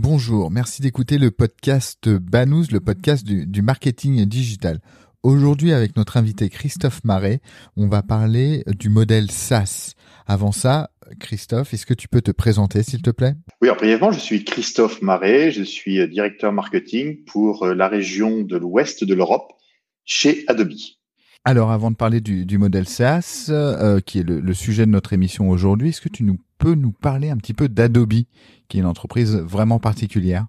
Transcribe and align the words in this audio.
Bonjour, 0.00 0.52
merci 0.52 0.80
d'écouter 0.80 1.18
le 1.18 1.32
podcast 1.32 2.08
Banous, 2.08 2.66
le 2.70 2.78
podcast 2.78 3.26
du, 3.26 3.48
du 3.48 3.62
marketing 3.62 4.24
digital. 4.26 4.78
Aujourd'hui, 5.24 5.72
avec 5.72 5.96
notre 5.96 6.16
invité 6.16 6.48
Christophe 6.48 7.02
Marais, 7.02 7.40
on 7.76 7.88
va 7.88 8.04
parler 8.04 8.62
du 8.78 8.90
modèle 8.90 9.28
SaaS. 9.28 9.94
Avant 10.28 10.52
ça, 10.52 10.90
Christophe, 11.18 11.74
est-ce 11.74 11.84
que 11.84 11.94
tu 11.94 12.06
peux 12.06 12.20
te 12.20 12.30
présenter, 12.30 12.84
s'il 12.84 13.02
te 13.02 13.10
plaît? 13.10 13.34
Oui, 13.60 13.66
alors 13.66 13.78
brièvement, 13.78 14.12
je 14.12 14.20
suis 14.20 14.44
Christophe 14.44 15.02
Marais, 15.02 15.50
je 15.50 15.64
suis 15.64 16.08
directeur 16.08 16.52
marketing 16.52 17.24
pour 17.24 17.66
la 17.66 17.88
région 17.88 18.42
de 18.42 18.56
l'ouest 18.56 19.02
de 19.02 19.14
l'Europe 19.14 19.50
chez 20.04 20.44
Adobe. 20.46 20.74
Alors, 21.44 21.72
avant 21.72 21.90
de 21.90 21.96
parler 21.96 22.20
du, 22.20 22.46
du 22.46 22.56
modèle 22.56 22.86
SaaS, 22.86 23.46
euh, 23.48 23.98
qui 23.98 24.20
est 24.20 24.22
le, 24.22 24.38
le, 24.38 24.54
sujet 24.54 24.86
de 24.86 24.90
notre 24.92 25.12
émission 25.12 25.50
aujourd'hui, 25.50 25.88
est-ce 25.88 26.00
que 26.00 26.08
tu 26.08 26.22
nous 26.22 26.38
peux 26.58 26.74
nous 26.74 26.92
parler 26.92 27.30
un 27.30 27.36
petit 27.36 27.54
peu 27.54 27.68
d'Adobe, 27.68 28.12
qui 28.68 28.78
est 28.78 28.80
une 28.80 28.86
entreprise 28.86 29.36
vraiment 29.36 29.78
particulière 29.78 30.46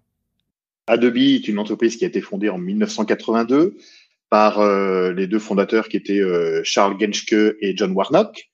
Adobe 0.88 1.17
est 1.17 1.48
une 1.48 1.59
entreprise 1.59 1.98
qui 1.98 2.03
a 2.03 2.08
été 2.08 2.20
fondée 2.20 2.50
en 2.50 2.58
1982 2.58 3.78
par 4.30 4.59
euh, 4.59 5.11
les 5.14 5.28
deux 5.28 5.39
fondateurs 5.39 5.88
qui 5.88 5.98
étaient 5.98 6.20
euh, 6.20 6.61
Charles 6.64 7.00
Genschke 7.00 7.56
et 7.61 7.76
John 7.76 7.92
Warnock. 7.92 8.50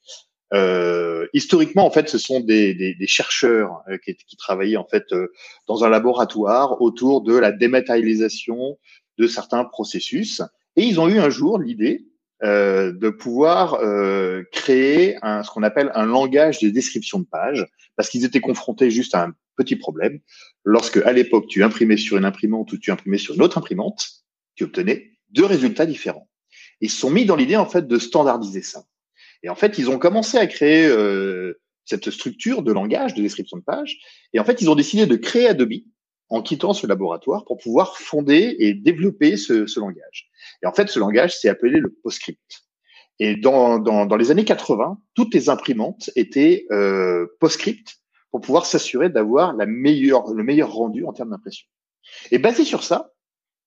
Euh, 0.54 1.28
historiquement, 1.34 1.86
en 1.86 1.92
fait, 1.92 2.10
ce 2.10 2.18
sont 2.18 2.40
des, 2.40 2.74
des, 2.74 2.94
des 2.94 3.08
chercheurs 3.08 3.82
euh, 3.90 3.98
qui, 3.98 4.16
qui, 4.16 4.38
travaillaient 4.38 4.78
en 4.78 4.86
fait 4.86 5.06
dans 5.68 5.84
un 5.84 5.90
laboratoire 5.90 6.82
autour 6.82 7.22
de 7.22 7.36
la 7.36 7.52
dématérialisation 7.52 8.78
de 9.18 9.28
certains 9.28 9.66
processus. 9.66 10.42
Et 10.76 10.84
ils 10.84 11.00
ont 11.00 11.08
eu 11.08 11.20
un 11.20 11.30
jour 11.30 11.58
l'idée 11.58 12.06
euh, 12.46 12.94
de 12.94 13.10
pouvoir 13.10 13.80
créer 14.52 15.18
un, 15.22 15.44
ce 15.44 15.50
qu'on 15.50 15.64
appelle 15.64 15.92
un 15.96 16.06
langage 16.06 16.60
de 16.60 16.70
description 16.70 17.20
de 17.20 17.26
page, 17.26 17.66
parce 17.96 18.10
qu'ils 18.10 18.26
étaient 18.26 18.42
confrontés 18.42 18.92
juste 18.92 19.16
à 19.16 19.24
un 19.24 19.34
petit 19.58 19.76
problème. 19.76 20.20
Lorsque, 20.64 20.98
à 20.98 21.12
l'époque, 21.12 21.48
tu 21.48 21.64
imprimais 21.64 21.98
sur 21.98 22.18
une 22.18 22.26
imprimante 22.26 22.72
ou 22.72 22.78
tu 22.78 22.92
imprimais 22.92 23.18
sur 23.18 23.36
une 23.36 23.42
autre 23.42 23.58
imprimante, 23.58 24.10
tu 24.56 24.64
obtenais 24.64 25.12
deux 25.30 25.46
résultats 25.46 25.86
différents. 25.86 26.30
Ils 26.82 26.90
se 26.90 27.00
sont 27.00 27.10
mis 27.10 27.26
dans 27.26 27.36
l'idée 27.36 27.56
en 27.56 27.66
fait 27.66 27.88
de 27.88 27.98
standardiser 28.00 28.62
ça. 28.62 28.84
Et 29.44 29.50
en 29.50 29.56
fait, 29.56 29.78
ils 29.78 29.90
ont 29.90 30.00
commencé 30.00 30.38
à 30.38 30.48
créer 30.48 30.88
euh, 30.88 31.60
cette 31.86 32.10
structure 32.10 32.64
de 32.64 32.72
langage, 32.72 33.14
de 33.14 33.22
description 33.22 33.58
de 33.58 33.64
page. 33.64 34.00
Et 34.34 34.40
en 34.40 34.44
fait, 34.44 34.62
ils 34.62 34.70
ont 34.70 34.76
décidé 34.76 35.06
de 35.06 35.16
créer 35.16 35.48
Adobe 35.48 35.74
en 36.30 36.42
quittant 36.42 36.74
ce 36.74 36.88
laboratoire 36.88 37.46
pour 37.46 37.58
pouvoir 37.58 37.98
fonder 37.98 38.56
et 38.60 38.74
développer 38.74 39.38
ce, 39.38 39.80
langage. 39.80 40.30
Et 40.64 40.68
en 40.68 40.74
fait, 40.74 40.90
ce 40.90 41.00
langage 41.00 41.38
s'est 41.38 41.50
appelé 41.50 41.80
le 41.80 41.92
PostScript. 41.92 42.64
Et 43.20 43.36
dans, 43.36 43.80
dans, 43.80 44.06
dans, 44.06 44.16
les 44.16 44.32
années 44.32 44.44
80, 44.44 45.00
toutes 45.14 45.34
les 45.34 45.50
imprimantes 45.50 46.10
étaient 46.16 46.66
euh, 46.72 47.28
PostScript 47.40 47.98
pour 48.32 48.42
pouvoir 48.42 48.66
s'assurer 48.66 49.10
d'avoir 49.10 49.54
la 49.54 49.66
meilleure, 49.66 50.28
le 50.34 50.44
meilleur 50.44 50.74
rendu 50.74 51.06
en 51.06 51.14
termes 51.14 51.30
d'impression. 51.30 51.68
Et 52.32 52.40
basé 52.40 52.66
sur 52.66 52.84
ça, 52.84 53.14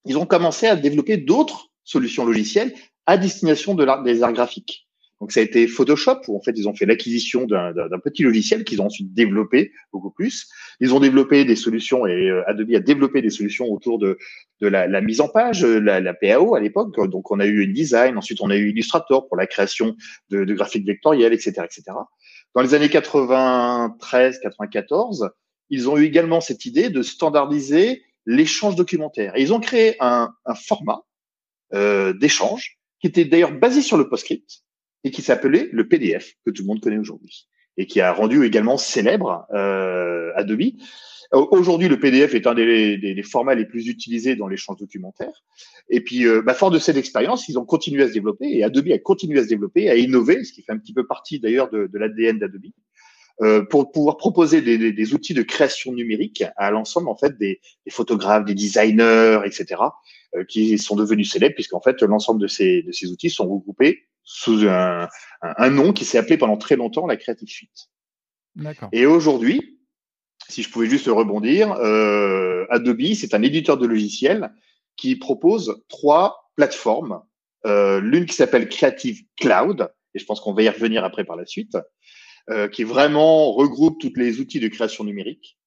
ils 0.05 0.19
ont 0.19 0.27
commencé 0.27 0.67
à 0.67 0.77
développer 0.77 1.17
d'autres 1.17 1.69
solutions 1.85 2.25
logicielles 2.25 2.75
à 3.07 3.17
destination 3.17 3.75
de 3.75 3.85
l'art, 3.85 4.03
des 4.03 4.23
arts 4.23 4.33
graphiques. 4.33 4.88
Donc 5.21 5.33
ça 5.33 5.41
a 5.41 5.43
été 5.43 5.67
Photoshop 5.67 6.21
où 6.29 6.37
en 6.37 6.41
fait 6.41 6.53
ils 6.57 6.69
ont 6.69 6.75
fait 6.75 6.87
l'acquisition 6.87 7.45
d'un 7.45 7.99
petit 8.03 8.23
logiciel 8.23 8.65
qu'ils 8.65 8.81
ont 8.81 8.87
ensuite 8.87 9.13
développé 9.13 9.73
beaucoup 9.93 10.11
plus. 10.11 10.49
Ils 10.81 10.95
ont 10.95 11.01
développé 11.01 11.45
des 11.45 11.57
solutions 11.57 12.07
et 12.07 12.31
euh, 12.31 12.49
Adobe 12.49 12.73
a 12.75 12.81
développé 12.81 13.21
des 13.21 13.31
solutions 13.31 13.67
autour 13.67 13.99
de, 13.99 14.17
de 14.61 14.69
la, 14.69 14.87
la 14.87 15.01
mise 15.01 15.21
en 15.21 15.29
page, 15.29 15.65
la, 15.65 16.01
la 16.01 16.15
PAO 16.15 16.55
à 16.55 16.61
l'époque. 16.61 16.95
Donc 17.09 17.31
on 17.33 17.41
a 17.41 17.47
eu 17.47 17.65
InDesign, 17.65 18.17
ensuite 18.17 18.41
on 18.41 18.51
a 18.51 18.57
eu 18.57 18.71
Illustrator 18.71 19.27
pour 19.27 19.37
la 19.37 19.47
création 19.47 19.97
de, 20.31 20.45
de 20.45 20.55
graphiques 20.55 20.87
vectoriels, 20.87 21.33
etc., 21.33 21.63
etc. 21.65 21.83
Dans 22.55 22.63
les 22.63 22.75
années 22.75 22.89
93, 22.89 24.39
94, 24.41 25.31
ils 25.71 25.89
ont 25.89 25.99
eu 25.99 26.05
également 26.05 26.41
cette 26.41 26.65
idée 26.65 26.91
de 26.91 27.03
standardiser 27.03 28.03
l'échange 28.25 28.77
documentaire. 28.77 29.37
Et 29.37 29.43
ils 29.43 29.53
ont 29.53 29.61
créé 29.61 29.97
un, 30.01 30.33
un 30.45 30.55
format 30.55 31.03
euh, 31.75 32.13
d'échange 32.13 32.79
qui 33.01 33.09
était 33.09 33.25
d'ailleurs 33.25 33.53
basé 33.53 33.83
sur 33.83 33.97
le 33.97 34.09
PostScript 34.09 34.63
et 35.05 35.11
qui 35.11 35.23
s'appelait 35.23 35.69
le 35.73 35.89
PDF, 35.89 36.35
que 36.45 36.51
tout 36.51 36.63
le 36.63 36.69
monde 36.69 36.81
connaît 36.81 36.99
aujourd'hui, 36.99 37.49
et 37.77 37.87
qui 37.87 38.01
a 38.01 38.13
rendu 38.13 38.45
également 38.45 38.77
célèbre 38.77 39.47
euh, 39.55 40.33
Adobe. 40.35 40.73
Aujourd'hui, 41.33 41.89
le 41.89 42.01
PDF 42.01 42.35
est 42.35 42.47
un 42.47 42.55
des, 42.55 42.97
des, 42.97 43.15
des, 43.15 43.23
formats 43.23 43.55
les 43.55 43.67
plus 43.67 43.87
utilisés 43.87 44.35
dans 44.35 44.49
l'échange 44.49 44.79
documentaire. 44.79 45.45
Et 45.91 46.01
puis, 46.01 46.27
euh, 46.27 46.41
bah, 46.41 46.55
fort 46.55 46.71
de 46.71 46.79
cette 46.79 46.97
expérience, 46.97 47.49
ils 47.49 47.59
ont 47.59 47.67
continué 47.67 48.03
à 48.03 48.09
se 48.09 48.15
développer 48.15 48.47
et 48.49 48.65
Adobe 48.65 48.89
a 48.93 48.99
continué 48.99 49.39
à 49.39 49.43
se 49.43 49.49
développer, 49.49 49.91
à 49.91 49.97
innover, 49.97 50.43
ce 50.45 50.53
qui 50.55 50.63
fait 50.63 50.73
un 50.73 50.79
petit 50.79 50.95
peu 50.95 51.07
partie 51.07 51.39
d'ailleurs 51.39 51.69
de, 51.71 51.87
de 51.87 51.99
l'ADN 51.99 52.39
d'Adobe, 52.39 52.71
euh, 53.43 53.63
pour 53.63 53.93
pouvoir 53.93 54.17
proposer 54.17 54.63
des, 54.63 54.93
des, 54.93 55.15
outils 55.15 55.35
de 55.35 55.43
création 55.43 55.93
numérique 55.93 56.43
à 56.57 56.73
l'ensemble 56.73 57.09
en 57.09 57.17
fait 57.17 57.39
des, 57.39 57.61
des, 57.85 57.91
photographes, 57.93 58.45
des 58.45 58.55
designers, 58.55 59.43
etc., 59.45 59.81
euh, 60.35 60.45
qui 60.45 60.77
sont 60.77 60.97
devenus 60.97 61.31
célèbres 61.31 61.55
puisqu'en 61.55 61.81
fait 61.81 62.03
l'ensemble 62.03 62.41
de 62.41 62.49
ces, 62.49 62.83
de 62.83 62.91
ces 62.91 63.13
outils 63.13 63.31
sont 63.31 63.49
regroupés 63.49 64.09
sous 64.31 64.69
un, 64.69 65.09
un, 65.41 65.71
nom 65.71 65.95
qui 65.95 66.05
s'est 66.05 66.19
appelé 66.19 66.37
pendant 66.37 66.59
très 66.59 66.77
longtemps 66.77 67.07
la 67.07 67.17
Creative 67.17 67.49
Suite. 67.49 67.89
Et 68.93 69.07
aujourd'hui, 69.07 69.79
si 70.51 70.63
je 70.63 70.71
pouvais 70.71 70.87
juste 70.87 71.07
rebondir, 71.07 71.73
euh, 71.73 72.67
Adobe, 72.69 73.15
c'est 73.15 73.33
un 73.33 73.43
éditeur 73.43 73.79
de 73.79 73.87
logiciels 73.87 74.53
qui 74.97 75.17
propose 75.17 75.83
trois 75.89 76.51
plateformes. 76.57 77.23
Euh, 77.65 78.01
L'une 78.01 78.27
qui 78.27 78.35
s'appelle 78.35 78.69
Creative 78.69 79.25
Cloud, 79.41 79.91
et 80.15 80.19
je 80.19 80.27
pense 80.27 80.41
qu'on 80.41 80.53
va 80.53 80.63
y 80.63 80.69
revenir 80.69 81.05
après 81.05 81.25
par 81.25 81.37
la 81.37 81.47
suite, 81.47 81.79
euh, 82.51 82.69
qui 82.69 82.85
vraiment 82.85 83.53
regroupe 83.53 83.99
tous 83.99 84.13
les 84.15 84.41
outils 84.41 84.61
de 84.61 84.69
création 84.69 85.05
numérique. 85.05 85.59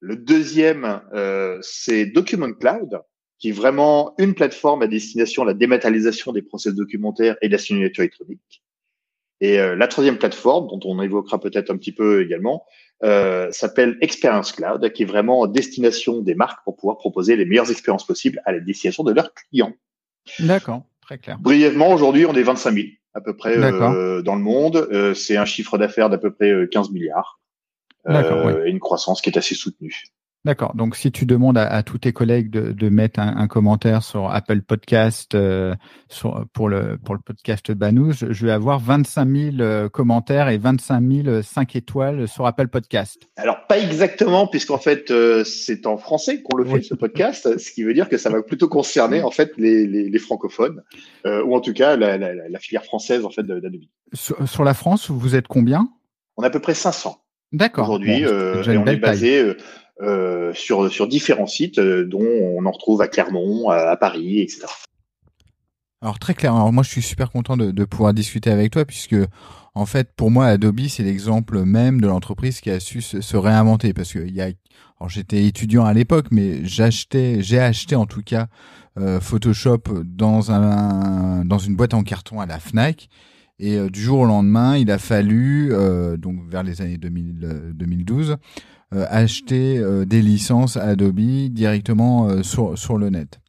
Le 0.00 0.16
deuxième, 0.16 1.00
euh, 1.14 1.58
c'est 1.62 2.04
Document 2.04 2.52
Cloud, 2.52 3.00
qui 3.38 3.50
est 3.50 3.52
vraiment 3.52 4.14
une 4.18 4.34
plateforme 4.34 4.82
à 4.82 4.86
destination 4.86 5.42
de 5.42 5.48
la 5.48 5.54
dématérialisation 5.54 6.32
des 6.32 6.42
process 6.42 6.74
documentaires 6.74 7.36
et 7.42 7.48
de 7.48 7.52
la 7.52 7.58
signature 7.58 8.02
électronique. 8.02 8.62
Et 9.40 9.60
euh, 9.60 9.76
la 9.76 9.86
troisième 9.88 10.16
plateforme, 10.16 10.68
dont 10.68 10.80
on 10.84 11.02
évoquera 11.02 11.38
peut-être 11.38 11.70
un 11.70 11.76
petit 11.76 11.92
peu 11.92 12.22
également, 12.22 12.64
euh, 13.02 13.50
s'appelle 13.50 13.98
Experience 14.00 14.52
Cloud, 14.52 14.90
qui 14.92 15.02
est 15.02 15.06
vraiment 15.06 15.40
en 15.40 15.46
destination 15.46 16.22
des 16.22 16.34
marques 16.34 16.64
pour 16.64 16.76
pouvoir 16.76 16.96
proposer 16.96 17.36
les 17.36 17.44
meilleures 17.44 17.70
expériences 17.70 18.06
possibles 18.06 18.40
à 18.46 18.52
la 18.52 18.60
destination 18.60 19.04
de 19.04 19.12
leurs 19.12 19.34
clients. 19.34 19.74
D'accord, 20.38 20.84
très 21.02 21.18
clair. 21.18 21.38
Brièvement, 21.38 21.92
aujourd'hui, 21.92 22.24
on 22.24 22.32
est 22.34 22.42
25 22.42 22.72
000 22.72 22.86
à 23.16 23.20
peu 23.22 23.34
près 23.34 23.56
euh, 23.56 24.22
dans 24.22 24.34
le 24.34 24.42
monde. 24.42 24.76
Euh, 24.92 25.14
c'est 25.14 25.36
un 25.36 25.46
chiffre 25.46 25.78
d'affaires 25.78 26.10
d'à 26.10 26.18
peu 26.18 26.32
près 26.32 26.52
15 26.70 26.90
milliards. 26.90 27.40
Euh, 28.08 28.64
et 28.64 28.70
une 28.70 28.78
croissance 28.78 29.20
qui 29.20 29.30
est 29.30 29.38
assez 29.38 29.56
soutenue. 29.56 30.04
D'accord. 30.46 30.76
Donc, 30.76 30.94
si 30.94 31.10
tu 31.10 31.26
demandes 31.26 31.58
à, 31.58 31.66
à 31.66 31.82
tous 31.82 31.98
tes 31.98 32.12
collègues 32.12 32.50
de, 32.50 32.70
de 32.70 32.88
mettre 32.88 33.18
un, 33.18 33.36
un, 33.36 33.48
commentaire 33.48 34.04
sur 34.04 34.30
Apple 34.30 34.62
Podcast 34.62 35.34
euh, 35.34 35.74
sur, 36.08 36.46
pour 36.52 36.68
le 36.68 36.98
pour 37.04 37.16
le 37.16 37.20
podcast 37.20 37.72
Banous, 37.72 38.12
je, 38.12 38.32
je 38.32 38.46
vais 38.46 38.52
avoir 38.52 38.78
25 38.78 39.28
000 39.28 39.56
euh, 39.58 39.88
commentaires 39.88 40.48
et 40.48 40.56
25 40.56 41.02
000 41.24 41.42
5 41.42 41.74
étoiles 41.74 42.28
sur 42.28 42.46
Apple 42.46 42.68
Podcast. 42.68 43.28
Alors, 43.34 43.66
pas 43.66 43.80
exactement, 43.80 44.46
puisqu'en 44.46 44.78
fait, 44.78 45.10
euh, 45.10 45.42
c'est 45.42 45.84
en 45.84 45.96
français 45.96 46.40
qu'on 46.42 46.56
le 46.56 46.64
fait, 46.64 46.74
oui. 46.74 46.84
ce 46.84 46.94
podcast, 46.94 47.58
ce 47.58 47.72
qui 47.72 47.82
veut 47.82 47.92
dire 47.92 48.08
que 48.08 48.16
ça 48.16 48.30
va 48.30 48.40
plutôt 48.40 48.68
concerner 48.68 49.22
en 49.22 49.32
fait 49.32 49.50
les, 49.58 49.84
les, 49.88 50.08
les 50.08 50.18
francophones, 50.20 50.84
euh, 51.26 51.42
ou 51.42 51.56
en 51.56 51.60
tout 51.60 51.72
cas 51.72 51.96
la, 51.96 52.18
la, 52.18 52.32
la, 52.32 52.58
filière 52.60 52.84
française 52.84 53.24
en 53.24 53.30
fait 53.30 53.42
d'Adobe. 53.42 53.82
Sur, 54.12 54.48
sur 54.48 54.62
la 54.62 54.74
France, 54.74 55.10
vous 55.10 55.34
êtes 55.34 55.48
combien? 55.48 55.88
On 56.36 56.44
a 56.44 56.46
à 56.46 56.50
peu 56.50 56.60
près 56.60 56.74
500. 56.74 57.20
D'accord. 57.52 57.88
Aujourd'hui, 57.88 58.24
bon, 58.24 58.30
euh, 58.30 58.78
on 58.78 58.86
est 58.86 58.96
basé 58.96 59.40
euh, 59.40 59.56
sur, 60.54 60.90
sur 60.90 61.06
différents 61.06 61.46
sites, 61.46 61.78
euh, 61.78 62.04
dont 62.04 62.20
on 62.20 62.64
en 62.66 62.70
retrouve 62.70 63.00
à 63.00 63.08
Clermont, 63.08 63.70
à, 63.70 63.76
à 63.76 63.96
Paris, 63.96 64.40
etc. 64.40 64.66
Alors 66.02 66.18
très 66.18 66.34
clair. 66.34 66.54
Alors 66.54 66.72
moi, 66.72 66.82
je 66.82 66.90
suis 66.90 67.02
super 67.02 67.30
content 67.30 67.56
de, 67.56 67.70
de, 67.70 67.84
pouvoir 67.84 68.12
discuter 68.12 68.50
avec 68.50 68.72
toi 68.72 68.84
puisque 68.84 69.16
en 69.74 69.86
fait, 69.86 70.10
pour 70.14 70.30
moi, 70.30 70.46
Adobe, 70.46 70.86
c'est 70.88 71.02
l'exemple 71.02 71.62
même 71.64 72.00
de 72.00 72.06
l'entreprise 72.06 72.60
qui 72.60 72.70
a 72.70 72.80
su 72.80 73.02
se, 73.02 73.20
se 73.20 73.36
réinventer 73.36 73.92
parce 73.92 74.12
que 74.12 74.20
il 74.20 74.34
y 74.34 74.40
a, 74.40 74.50
j'étais 75.08 75.44
étudiant 75.44 75.84
à 75.84 75.92
l'époque, 75.92 76.26
mais 76.30 76.64
j'achetais, 76.64 77.42
j'ai 77.42 77.58
acheté 77.58 77.96
en 77.96 78.06
tout 78.06 78.22
cas 78.22 78.48
euh, 78.98 79.20
Photoshop 79.20 79.82
dans 80.04 80.52
un, 80.52 81.44
dans 81.44 81.58
une 81.58 81.76
boîte 81.76 81.94
en 81.94 82.02
carton 82.02 82.40
à 82.40 82.46
la 82.46 82.58
Fnac. 82.58 83.08
Et 83.58 83.76
euh, 83.76 83.88
du 83.88 84.02
jour 84.02 84.20
au 84.20 84.26
lendemain, 84.26 84.76
il 84.76 84.90
a 84.90 84.98
fallu, 84.98 85.72
euh, 85.72 86.16
donc 86.16 86.40
vers 86.48 86.62
les 86.62 86.82
années 86.82 86.98
2000, 86.98 87.72
2012, 87.74 88.36
acheter 88.92 89.82
des 90.06 90.22
licences 90.22 90.76
Adobe 90.76 91.48
directement 91.50 92.42
sur, 92.42 92.78
sur 92.78 92.98
le 92.98 93.10
net. 93.10 93.40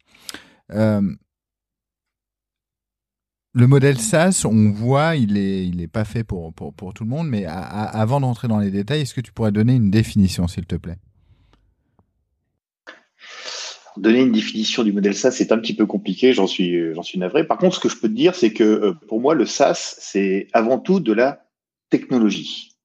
Le 3.54 3.66
modèle 3.66 3.98
SaaS, 3.98 4.44
on 4.44 4.70
voit, 4.70 5.16
il 5.16 5.36
est, 5.36 5.66
il 5.66 5.80
est 5.80 5.88
pas 5.88 6.04
fait 6.04 6.22
pour, 6.22 6.54
tout 6.54 7.02
le 7.02 7.10
monde, 7.10 7.28
mais 7.28 7.44
avant 7.44 8.20
d'entrer 8.20 8.46
dans 8.46 8.60
les 8.60 8.70
détails, 8.70 9.00
est-ce 9.00 9.14
que 9.14 9.20
tu 9.20 9.32
pourrais 9.32 9.50
donner 9.52 9.74
une 9.74 9.90
définition, 9.90 10.46
s'il 10.46 10.64
te 10.64 10.76
plaît? 10.76 10.98
Donner 13.96 14.20
une 14.20 14.30
définition 14.30 14.84
du 14.84 14.92
modèle 14.92 15.16
SaaS, 15.16 15.32
c'est 15.32 15.50
un 15.50 15.58
petit 15.58 15.74
peu 15.74 15.86
compliqué, 15.86 16.32
j'en 16.32 16.46
suis, 16.46 16.94
j'en 16.94 17.02
suis 17.02 17.18
navré. 17.18 17.44
Par 17.44 17.58
contre, 17.58 17.74
ce 17.74 17.80
que 17.80 17.88
je 17.88 17.96
peux 17.96 18.08
te 18.08 18.14
dire, 18.14 18.36
c'est 18.36 18.52
que 18.52 18.62
euh, 18.62 18.92
pour 19.08 19.20
moi, 19.20 19.34
le 19.34 19.44
SaaS, 19.44 19.96
c'est 19.98 20.46
avant 20.52 20.78
tout 20.78 21.00
de 21.00 21.12
la 21.12 21.44
technologie. 21.90 22.77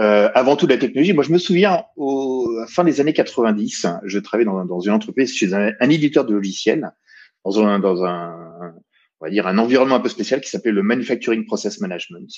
Euh, 0.00 0.30
avant 0.34 0.56
tout 0.56 0.66
de 0.66 0.72
la 0.72 0.78
technologie. 0.78 1.12
Moi, 1.12 1.24
je 1.24 1.32
me 1.32 1.38
souviens, 1.38 1.84
au, 1.96 2.58
à 2.62 2.66
fin 2.66 2.84
des 2.84 3.00
années 3.00 3.12
90, 3.12 3.86
je 4.04 4.18
travaillais 4.18 4.46
dans, 4.46 4.64
dans 4.64 4.80
une 4.80 4.92
entreprise 4.92 5.34
chez 5.34 5.52
un, 5.54 5.72
un 5.78 5.90
éditeur 5.90 6.24
de 6.24 6.34
logiciels, 6.34 6.90
dans 7.44 7.60
un, 7.60 7.78
dans 7.78 8.04
un, 8.04 8.74
on 9.20 9.26
va 9.26 9.30
dire, 9.30 9.46
un 9.46 9.58
environnement 9.58 9.96
un 9.96 10.00
peu 10.00 10.08
spécial 10.08 10.40
qui 10.40 10.48
s'appelait 10.48 10.72
le 10.72 10.82
Manufacturing 10.82 11.44
Process 11.44 11.80
Management. 11.80 12.28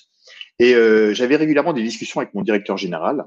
Et 0.59 0.75
euh, 0.75 1.13
j'avais 1.15 1.37
régulièrement 1.37 1.73
des 1.73 1.83
discussions 1.83 2.21
avec 2.21 2.35
mon 2.35 2.43
directeur 2.43 2.77
général 2.77 3.25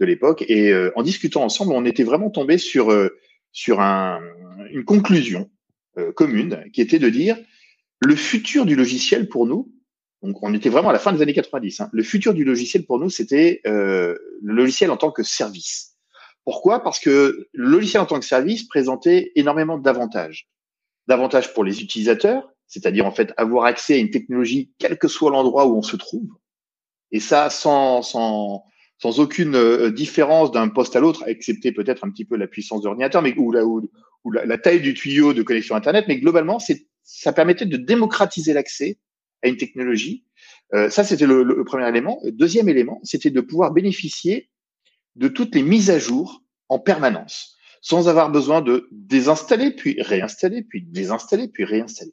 de 0.00 0.06
l'époque. 0.06 0.44
Et 0.48 0.72
euh, 0.72 0.92
en 0.96 1.02
discutant 1.02 1.42
ensemble, 1.42 1.72
on 1.72 1.84
était 1.84 2.04
vraiment 2.04 2.30
tombé 2.30 2.58
sur, 2.58 2.90
euh, 2.90 3.18
sur 3.52 3.80
un, 3.80 4.20
une 4.70 4.84
conclusion 4.84 5.50
commune 6.14 6.62
qui 6.74 6.82
était 6.82 6.98
de 6.98 7.08
dire 7.08 7.38
le 8.00 8.14
futur 8.16 8.66
du 8.66 8.76
logiciel 8.76 9.30
pour 9.30 9.46
nous, 9.46 9.72
donc 10.26 10.42
on 10.42 10.52
était 10.52 10.68
vraiment 10.68 10.90
à 10.90 10.92
la 10.92 10.98
fin 10.98 11.12
des 11.12 11.22
années 11.22 11.32
90, 11.32 11.80
hein, 11.80 11.88
le 11.92 12.02
futur 12.02 12.34
du 12.34 12.44
logiciel 12.44 12.84
pour 12.84 12.98
nous, 12.98 13.10
c'était 13.10 13.60
le 13.64 14.18
logiciel 14.42 14.90
en 14.90 14.96
tant 14.96 15.10
que 15.10 15.22
service. 15.22 15.96
Pourquoi? 16.44 16.82
Parce 16.82 17.00
que 17.00 17.48
le 17.52 17.68
logiciel 17.68 18.02
en 18.02 18.06
tant 18.06 18.20
que 18.20 18.24
service 18.24 18.62
présentait 18.68 19.32
énormément 19.34 19.78
d'avantages. 19.78 20.48
D'avantages 21.08 21.52
pour 21.52 21.64
les 21.64 21.82
utilisateurs, 21.82 22.48
c'est-à-dire 22.68 23.04
en 23.04 23.10
fait 23.10 23.32
avoir 23.36 23.64
accès 23.64 23.94
à 23.94 23.98
une 23.98 24.10
technologie 24.10 24.72
quel 24.78 24.96
que 24.96 25.08
soit 25.08 25.30
l'endroit 25.30 25.66
où 25.66 25.76
on 25.76 25.82
se 25.82 25.96
trouve, 25.96 26.28
et 27.10 27.20
ça 27.20 27.50
sans 27.50 28.02
sans 28.02 28.64
sans 28.98 29.20
aucune 29.20 29.56
euh, 29.56 29.90
différence 29.90 30.52
d'un 30.52 30.68
poste 30.68 30.96
à 30.96 31.00
l'autre, 31.00 31.24
excepté 31.26 31.72
peut-être 31.72 32.04
un 32.04 32.10
petit 32.10 32.24
peu 32.24 32.36
la 32.36 32.46
puissance 32.46 32.80
de 32.80 32.86
l'ordinateur, 32.86 33.22
mais 33.22 33.34
ou, 33.36 33.52
la, 33.52 33.64
ou, 33.64 33.82
la, 34.32 34.58
taille 34.58 34.80
du 34.80 34.94
tuyau 34.94 35.34
de 35.34 35.42
connexion 35.42 35.74
Internet, 35.74 36.06
mais 36.08 36.18
globalement, 36.18 36.58
ça 37.02 37.32
permettait 37.32 37.66
de 37.66 37.76
démocratiser 37.76 38.52
l'accès 38.52 38.98
à 39.42 39.48
une 39.48 39.56
technologie. 39.56 40.24
Euh, 40.74 40.90
ça, 40.90 41.04
c'était 41.04 41.26
le, 41.26 41.42
le, 41.42 41.64
premier 41.64 41.88
élément. 41.88 42.20
deuxième 42.24 42.68
élément, 42.68 43.00
c'était 43.02 43.30
de 43.30 43.40
pouvoir 43.40 43.72
bénéficier 43.72 44.50
de 45.14 45.28
toutes 45.28 45.54
les 45.54 45.62
mises 45.62 45.90
à 45.90 45.98
jour 45.98 46.42
en 46.68 46.78
permanence, 46.78 47.56
sans 47.80 48.08
avoir 48.08 48.30
besoin 48.30 48.60
de 48.60 48.88
désinstaller, 48.90 49.70
puis 49.70 50.00
réinstaller, 50.00 50.62
puis 50.62 50.82
désinstaller, 50.82 51.48
puis 51.48 51.64
réinstaller. 51.64 52.12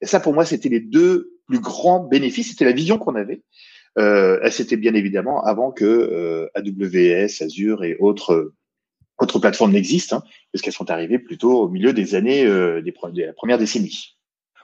Et 0.00 0.06
ça, 0.06 0.20
pour 0.20 0.34
moi, 0.34 0.44
c'était 0.44 0.68
les 0.68 0.80
deux 0.80 1.32
plus 1.46 1.60
grands 1.60 2.00
bénéfices. 2.00 2.50
C'était 2.50 2.64
la 2.64 2.72
vision 2.72 2.98
qu'on 2.98 3.14
avait. 3.14 3.42
Euh, 3.98 4.38
c'était 4.50 4.76
bien 4.76 4.94
évidemment 4.94 5.42
avant 5.44 5.72
que 5.72 5.84
euh, 5.84 6.48
AWS, 6.54 7.42
Azure 7.42 7.82
et 7.82 7.96
autres 7.98 8.52
autres 9.18 9.38
plateformes 9.38 9.72
n'existent, 9.72 10.18
hein, 10.18 10.22
parce 10.52 10.60
qu'elles 10.60 10.74
sont 10.74 10.90
arrivées 10.90 11.18
plutôt 11.18 11.62
au 11.62 11.68
milieu 11.70 11.94
des 11.94 12.14
années 12.14 12.44
euh, 12.44 12.82
des, 12.82 12.92
de 12.92 13.22
la 13.22 13.32
première 13.32 13.56
décennie. 13.56 14.18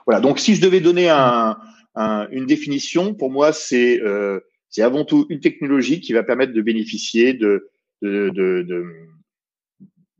Voilà. 0.05 0.21
Donc, 0.21 0.37
si 0.37 0.53
je 0.53 0.61
devais 0.61 0.79
donner 0.79 1.09
un, 1.09 1.57
un, 1.95 2.27
une 2.31 2.45
définition, 2.45 3.13
pour 3.13 3.31
moi, 3.31 3.53
c'est 3.53 4.01
euh, 4.01 4.39
avant 4.77 5.05
tout 5.05 5.25
une 5.29 5.39
technologie 5.39 6.01
qui 6.01 6.13
va 6.13 6.23
permettre 6.23 6.53
de 6.53 6.61
bénéficier 6.61 7.33
de, 7.33 7.69
de, 8.01 8.29
de, 8.29 8.63
de 8.63 8.85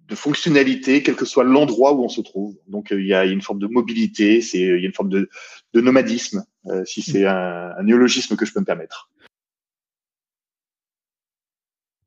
de 0.08 0.16
fonctionnalité, 0.16 1.02
quel 1.02 1.16
que 1.16 1.26
soit 1.26 1.44
l'endroit 1.44 1.94
où 1.94 2.04
on 2.04 2.10
se 2.10 2.22
trouve. 2.22 2.56
Donc 2.68 2.92
euh, 2.92 3.02
il 3.02 3.08
y 3.08 3.14
a 3.14 3.26
une 3.26 3.42
forme 3.42 3.60
de 3.60 3.68
mobilité, 3.68 4.42
c'est 4.42 4.60
il 4.60 4.82
y 4.82 4.84
a 4.84 4.88
une 4.88 4.94
forme 4.94 5.10
de, 5.10 5.30
de 5.74 5.82
nomadisme, 5.82 6.44
euh, 6.68 6.84
si 6.86 7.02
c'est 7.02 7.26
un, 7.26 7.72
un, 7.78 7.84
néologisme 7.84 8.36
que 8.36 8.46
je 8.46 8.54
peux 8.54 8.60
me 8.60 8.66
permettre. 8.66 9.10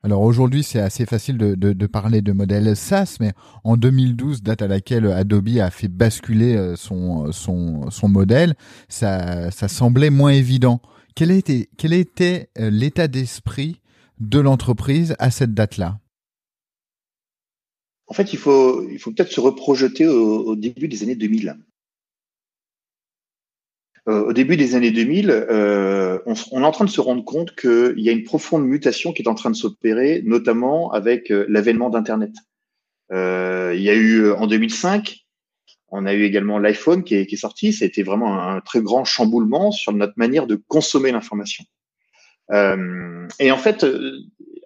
Alors 0.06 0.22
aujourd'hui, 0.22 0.62
c'est 0.62 0.78
assez 0.78 1.04
facile 1.04 1.36
de, 1.36 1.86
parler 1.88 2.22
de 2.22 2.30
modèle 2.30 2.76
SaaS, 2.76 3.16
mais 3.18 3.32
en 3.64 3.76
2012, 3.76 4.40
date 4.40 4.62
à 4.62 4.68
laquelle 4.68 5.04
Adobe 5.08 5.58
a 5.58 5.68
fait 5.72 5.88
basculer 5.88 6.54
euh, 6.54 6.76
son, 6.76 7.32
son, 7.32 7.90
son 7.90 8.08
modèle, 8.08 8.54
ça, 8.88 9.50
ça 9.50 9.66
semblait 9.66 10.10
moins 10.10 10.30
évident. 10.30 10.80
Quel 11.16 11.32
était, 11.32 11.68
quel 11.76 11.92
était 11.92 12.50
l'état 12.56 13.08
d'esprit 13.08 13.80
de 14.20 14.38
l'entreprise 14.38 15.16
à 15.18 15.32
cette 15.32 15.54
date-là? 15.54 15.98
En 18.06 18.14
fait, 18.14 18.32
il 18.32 18.38
faut, 18.38 18.88
il 18.88 19.00
faut 19.00 19.10
peut-être 19.10 19.32
se 19.32 19.40
reprojeter 19.40 20.06
au, 20.06 20.54
début 20.54 20.86
des 20.86 21.02
années 21.02 21.16
2000. 21.16 21.56
Euh, 24.08 24.26
au 24.26 24.32
début 24.32 24.56
des 24.56 24.76
années 24.76 24.92
2000, 24.92 25.30
euh, 25.30 26.18
on, 26.26 26.34
on, 26.52 26.62
est 26.62 26.64
en 26.64 26.70
train 26.70 26.84
de 26.84 26.90
se 26.90 27.00
rendre 27.00 27.24
compte 27.24 27.56
qu'il 27.56 27.98
y 27.98 28.08
a 28.08 28.12
une 28.12 28.22
profonde 28.22 28.64
mutation 28.64 29.12
qui 29.12 29.22
est 29.22 29.28
en 29.28 29.34
train 29.34 29.50
de 29.50 29.56
s'opérer, 29.56 30.22
notamment 30.24 30.92
avec 30.92 31.32
euh, 31.32 31.44
l'avènement 31.48 31.90
d'Internet. 31.90 32.32
Il 33.10 33.82
y 33.82 33.90
a 33.90 33.94
eu 33.94 34.30
en 34.32 34.46
2005, 34.46 35.26
on 35.88 36.06
a 36.06 36.14
eu 36.14 36.22
également 36.22 36.58
l'iPhone 36.58 37.04
qui 37.04 37.14
est, 37.14 37.26
qui 37.26 37.34
est 37.34 37.38
sorti. 37.38 37.72
C'était 37.72 38.02
vraiment 38.02 38.40
un, 38.40 38.60
très 38.60 38.80
grand 38.80 39.04
chamboulement 39.04 39.70
sur 39.70 39.92
notre 39.92 40.14
manière 40.16 40.46
de 40.46 40.56
consommer 40.68 41.12
l'information. 41.12 41.64
Euh, 42.52 43.28
et 43.38 43.50
en 43.50 43.58
fait, 43.58 43.84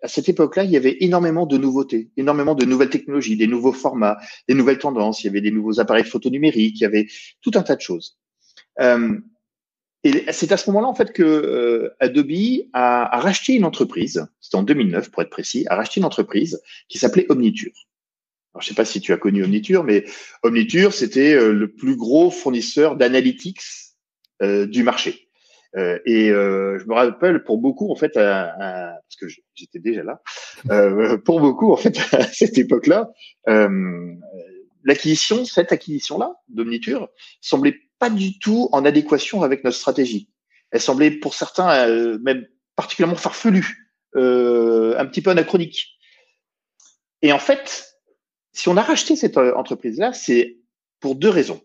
à 0.03 0.09
cette 0.09 0.29
époque-là, 0.29 0.65
il 0.65 0.71
y 0.71 0.77
avait 0.77 0.97
énormément 1.01 1.47
de 1.47 1.57
nouveautés, 1.59 2.11
énormément 2.17 2.55
de 2.55 2.65
nouvelles 2.65 2.91
technologies, 2.91 3.37
des 3.37 3.47
nouveaux 3.47 3.73
formats, 3.73 4.19
des 4.49 4.55
nouvelles 4.55 4.79
tendances. 4.79 5.23
Il 5.23 5.27
y 5.27 5.31
avait 5.31 5.41
des 5.41 5.51
nouveaux 5.51 5.81
appareils 5.81 6.05
photo 6.05 6.31
numériques, 6.31 6.81
il 6.81 6.83
y 6.83 6.87
avait 6.87 7.09
tout 7.43 7.53
un 7.55 7.63
tas 7.63 7.77
de 7.77 7.81
choses. 7.81 8.20
Euh, 8.81 9.19
et 10.03 10.33
c'est 10.33 10.51
à 10.53 10.57
ce 10.57 10.71
moment-là 10.71 10.89
en 10.89 10.95
fait 10.95 11.13
que 11.13 11.23
euh, 11.23 11.95
Adobe 12.01 12.31
a, 12.73 13.17
a, 13.17 13.21
racheté 13.21 13.55
une 13.55 13.65
entreprise. 13.65 14.27
C'était 14.41 14.57
en 14.57 14.63
2009 14.63 15.11
pour 15.11 15.23
être 15.23 15.31
précis, 15.31 15.67
a 15.69 15.77
racheté 15.77 16.01
une 16.01 16.07
entreprise 16.07 16.63
qui 16.89 16.99
s'appelait 16.99 17.27
Omniture. 17.29 17.73
Alors, 18.53 18.63
je 18.63 18.69
sais 18.69 18.75
pas 18.75 18.85
si 18.85 19.01
tu 19.01 19.13
as 19.13 19.17
connu 19.17 19.45
Omniture, 19.45 19.85
mais 19.85 20.05
Omniture 20.43 20.93
c'était 20.93 21.35
euh, 21.35 21.53
le 21.53 21.71
plus 21.71 21.97
gros 21.97 22.31
fournisseur 22.31 22.97
d'analytics 22.97 23.61
euh, 24.43 24.67
du 24.67 24.83
marché. 24.83 25.29
Euh, 25.77 26.01
et 26.05 26.29
je 26.31 26.85
me 26.89 26.95
rappelle 26.95 27.45
pour 27.45 27.59
beaucoup 27.59 27.93
en 27.93 27.95
fait, 27.95 28.17
à, 28.17 28.55
parce 28.59 29.17
que 29.21 29.27
j'étais 29.55 29.79
déjà 29.79 30.03
là, 30.03 30.21
pour 31.25 31.41
beaucoup 31.41 31.73
en 31.73 31.77
fait 31.77 31.97
à 32.13 32.25
cette 32.25 32.59
époque-là, 32.59 33.11
l'acquisition, 34.83 35.45
cette 35.45 35.71
acquisition-là 35.71 36.35
d'Omniture, 36.49 37.09
semblait 37.41 37.77
pas 38.01 38.11
du 38.11 38.39
tout 38.39 38.69
en 38.73 38.85
adéquation 38.85 39.43
avec 39.45 39.63
notre 39.63 39.77
stratégie. 39.77 40.29
Elle 40.73 40.81
semblait 40.81 41.13
pour 41.13 41.35
certains 41.35 41.87
même 42.19 42.47
particulièrement 42.75 43.17
farfelue, 43.17 43.93
un 44.15 45.07
petit 45.07 45.23
peu 45.23 45.31
anachronique. 45.31 45.97
Et 47.23 47.33
en 47.33 47.39
fait, 47.39 47.91
si 48.53 48.69
on 48.69 48.77
a 48.77 48.83
racheté 48.83 49.15
cette 49.17 49.37
entreprise-là, 49.37 50.13
c'est 50.13 50.59
pour 51.01 51.15
deux 51.15 51.29
raisons. 51.29 51.61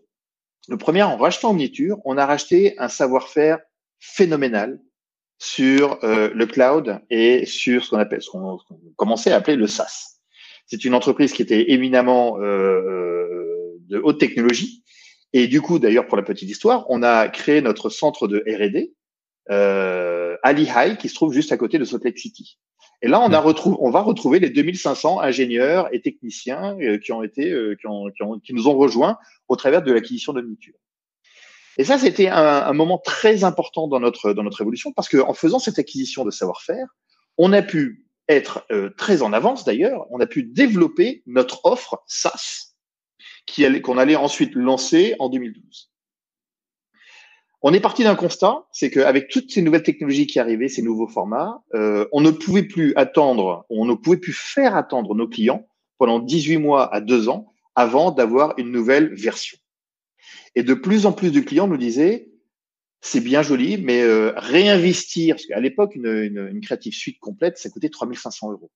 Le 0.68 0.76
premier, 0.76 1.02
en 1.02 1.16
rachetant 1.16 1.50
Omniture, 1.50 1.98
on 2.04 2.18
a 2.18 2.26
racheté 2.26 2.78
un 2.78 2.88
savoir-faire 2.88 3.58
phénoménal 4.00 4.80
sur 5.38 6.02
euh, 6.02 6.30
le 6.34 6.46
cloud 6.46 7.00
et 7.10 7.46
sur 7.46 7.84
ce 7.84 7.90
qu'on 7.90 7.98
appelle, 7.98 8.22
ce 8.22 8.30
qu'on 8.30 8.58
commençait 8.96 9.32
à 9.32 9.36
appeler 9.36 9.56
le 9.56 9.66
SaaS. 9.66 10.20
C'est 10.66 10.84
une 10.84 10.94
entreprise 10.94 11.32
qui 11.32 11.42
était 11.42 11.70
éminemment 11.72 12.38
euh, 12.38 12.42
euh, 12.42 13.76
de 13.88 13.98
haute 13.98 14.18
technologie. 14.18 14.82
Et 15.38 15.48
du 15.48 15.60
coup, 15.60 15.78
d'ailleurs, 15.78 16.06
pour 16.06 16.16
la 16.16 16.22
petite 16.22 16.48
histoire, 16.48 16.86
on 16.88 17.02
a 17.02 17.28
créé 17.28 17.60
notre 17.60 17.90
centre 17.90 18.26
de 18.26 18.42
R&D 18.48 18.94
euh, 19.50 20.34
à 20.42 20.54
Lehigh, 20.54 20.96
qui 20.96 21.10
se 21.10 21.14
trouve 21.14 21.34
juste 21.34 21.52
à 21.52 21.58
côté 21.58 21.78
de 21.78 21.84
Salt 21.84 22.02
Lake 22.06 22.18
City. 22.18 22.58
Et 23.02 23.08
là, 23.08 23.20
on 23.20 23.30
a 23.34 23.44
on 23.44 23.90
va 23.90 24.00
retrouver 24.00 24.38
les 24.38 24.48
2500 24.48 25.20
ingénieurs 25.20 25.94
et 25.94 26.00
techniciens 26.00 26.78
qui 27.04 27.12
ont 27.12 27.22
été, 27.22 27.54
qui, 27.78 27.86
ont, 27.86 28.10
qui, 28.12 28.22
ont, 28.22 28.38
qui, 28.38 28.54
nous 28.54 28.66
ont 28.66 28.78
rejoints 28.78 29.18
au 29.48 29.56
travers 29.56 29.82
de 29.82 29.92
l'acquisition 29.92 30.32
de 30.32 30.40
Mutual. 30.40 30.74
Et 31.76 31.84
ça, 31.84 31.98
c'était 31.98 32.28
un, 32.28 32.38
un, 32.38 32.72
moment 32.72 32.96
très 32.96 33.44
important 33.44 33.88
dans 33.88 34.00
notre 34.00 34.32
dans 34.32 34.42
notre 34.42 34.62
évolution 34.62 34.92
parce 34.92 35.10
qu'en 35.10 35.34
faisant 35.34 35.58
cette 35.58 35.78
acquisition 35.78 36.24
de 36.24 36.30
savoir-faire, 36.30 36.86
on 37.36 37.52
a 37.52 37.60
pu 37.60 38.06
être 38.30 38.64
euh, 38.70 38.88
très 38.96 39.20
en 39.20 39.34
avance 39.34 39.66
d'ailleurs. 39.66 40.06
On 40.08 40.18
a 40.18 40.26
pu 40.26 40.44
développer 40.44 41.22
notre 41.26 41.62
offre 41.66 42.02
SaaS 42.06 42.75
qu'on 43.82 43.98
allait 43.98 44.16
ensuite 44.16 44.54
lancer 44.54 45.14
en 45.18 45.28
2012. 45.28 45.90
On 47.62 47.72
est 47.72 47.80
parti 47.80 48.04
d'un 48.04 48.14
constat, 48.14 48.66
c'est 48.70 48.90
qu'avec 48.90 49.28
toutes 49.28 49.50
ces 49.50 49.62
nouvelles 49.62 49.82
technologies 49.82 50.26
qui 50.26 50.38
arrivaient, 50.38 50.68
ces 50.68 50.82
nouveaux 50.82 51.08
formats, 51.08 51.64
euh, 51.74 52.06
on 52.12 52.20
ne 52.20 52.30
pouvait 52.30 52.62
plus 52.62 52.92
attendre, 52.96 53.64
on 53.70 53.84
ne 53.86 53.94
pouvait 53.94 54.18
plus 54.18 54.34
faire 54.34 54.76
attendre 54.76 55.14
nos 55.14 55.26
clients 55.26 55.66
pendant 55.98 56.18
18 56.18 56.58
mois 56.58 56.94
à 56.94 57.00
2 57.00 57.28
ans 57.28 57.52
avant 57.74 58.10
d'avoir 58.10 58.54
une 58.58 58.70
nouvelle 58.70 59.14
version. 59.14 59.58
Et 60.54 60.62
de 60.62 60.74
plus 60.74 61.06
en 61.06 61.12
plus 61.12 61.32
de 61.32 61.40
clients 61.40 61.66
nous 61.66 61.76
disaient, 61.76 62.28
c'est 63.00 63.20
bien 63.20 63.42
joli, 63.42 63.78
mais 63.78 64.02
euh, 64.02 64.32
réinvestir, 64.36 65.36
parce 65.36 65.46
qu'à 65.46 65.60
l'époque, 65.60 65.94
une, 65.94 66.06
une, 66.06 66.60
Creative 66.60 66.94
Suite 66.94 67.18
complète, 67.20 67.58
ça 67.58 67.68
coûtait 67.70 67.88
3500 67.88 68.52
euros. 68.52 68.70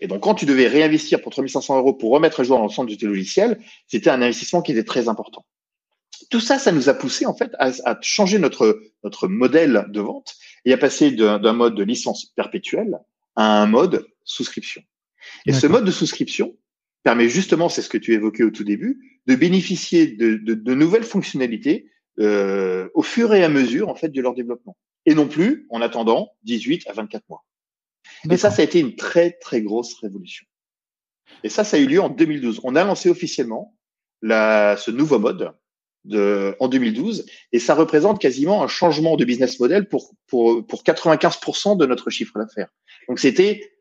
Et 0.00 0.06
donc, 0.06 0.22
quand 0.22 0.34
tu 0.34 0.46
devais 0.46 0.68
réinvestir 0.68 1.20
pour 1.20 1.32
3500 1.32 1.78
euros 1.78 1.94
pour 1.94 2.10
remettre 2.10 2.40
à 2.40 2.44
jour 2.44 2.58
l'ensemble 2.58 2.90
de 2.90 2.94
tes 2.94 3.06
logiciels, 3.06 3.58
c'était 3.86 4.10
un 4.10 4.22
investissement 4.22 4.62
qui 4.62 4.72
était 4.72 4.84
très 4.84 5.08
important. 5.08 5.44
Tout 6.30 6.40
ça, 6.40 6.58
ça 6.58 6.72
nous 6.72 6.88
a 6.88 6.94
poussé 6.94 7.26
en 7.26 7.34
fait 7.34 7.50
à, 7.58 7.70
à 7.84 7.98
changer 8.00 8.38
notre 8.38 8.80
notre 9.02 9.28
modèle 9.28 9.86
de 9.88 10.00
vente 10.00 10.36
et 10.64 10.72
à 10.72 10.78
passer 10.78 11.10
d'un 11.10 11.52
mode 11.52 11.74
de 11.74 11.82
licence 11.82 12.26
perpétuelle 12.36 12.98
à 13.36 13.62
un 13.62 13.66
mode 13.66 14.06
souscription. 14.24 14.82
Et 15.46 15.52
ce 15.52 15.66
mode 15.66 15.84
de 15.84 15.90
souscription 15.90 16.56
permet 17.02 17.28
justement, 17.28 17.68
c'est 17.68 17.82
ce 17.82 17.88
que 17.88 17.98
tu 17.98 18.14
évoquais 18.14 18.44
au 18.44 18.50
tout 18.50 18.64
début, 18.64 19.20
de 19.26 19.34
bénéficier 19.34 20.06
de, 20.06 20.36
de, 20.36 20.54
de 20.54 20.74
nouvelles 20.74 21.04
fonctionnalités 21.04 21.90
euh, 22.20 22.88
au 22.94 23.02
fur 23.02 23.34
et 23.34 23.44
à 23.44 23.48
mesure 23.48 23.88
en 23.88 23.94
fait 23.94 24.08
de 24.08 24.20
leur 24.20 24.34
développement, 24.34 24.76
et 25.04 25.14
non 25.14 25.28
plus 25.28 25.66
en 25.70 25.82
attendant 25.82 26.30
18 26.44 26.88
à 26.88 26.92
24 26.92 27.24
mois. 27.28 27.44
Et 28.30 28.36
ça, 28.36 28.50
ça 28.50 28.62
a 28.62 28.64
été 28.64 28.80
une 28.80 28.96
très 28.96 29.32
très 29.32 29.62
grosse 29.62 29.94
révolution. 29.94 30.46
Et 31.42 31.48
ça, 31.48 31.64
ça 31.64 31.76
a 31.76 31.80
eu 31.80 31.86
lieu 31.86 32.00
en 32.00 32.08
2012. 32.08 32.60
On 32.64 32.76
a 32.76 32.84
lancé 32.84 33.08
officiellement 33.08 33.76
la, 34.22 34.76
ce 34.76 34.90
nouveau 34.90 35.18
mode 35.18 35.52
de, 36.04 36.54
en 36.60 36.68
2012, 36.68 37.26
et 37.52 37.58
ça 37.58 37.74
représente 37.74 38.20
quasiment 38.20 38.62
un 38.62 38.68
changement 38.68 39.16
de 39.16 39.24
business 39.24 39.58
model 39.58 39.88
pour 39.88 40.14
pour 40.26 40.66
pour 40.66 40.82
95% 40.82 41.78
de 41.78 41.86
notre 41.86 42.10
chiffre 42.10 42.38
d'affaires. 42.38 42.68
Donc 43.08 43.18
c'était 43.18 43.74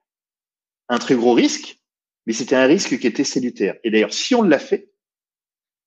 un 0.89 0.99
très 0.99 1.15
gros 1.15 1.33
risque, 1.33 1.79
mais 2.25 2.33
c'était 2.33 2.55
un 2.55 2.65
risque 2.65 2.97
qui 2.99 3.07
était 3.07 3.23
salutaire. 3.23 3.75
Et 3.83 3.91
d'ailleurs, 3.91 4.13
si 4.13 4.35
on 4.35 4.41
l'a 4.41 4.59
fait, 4.59 4.91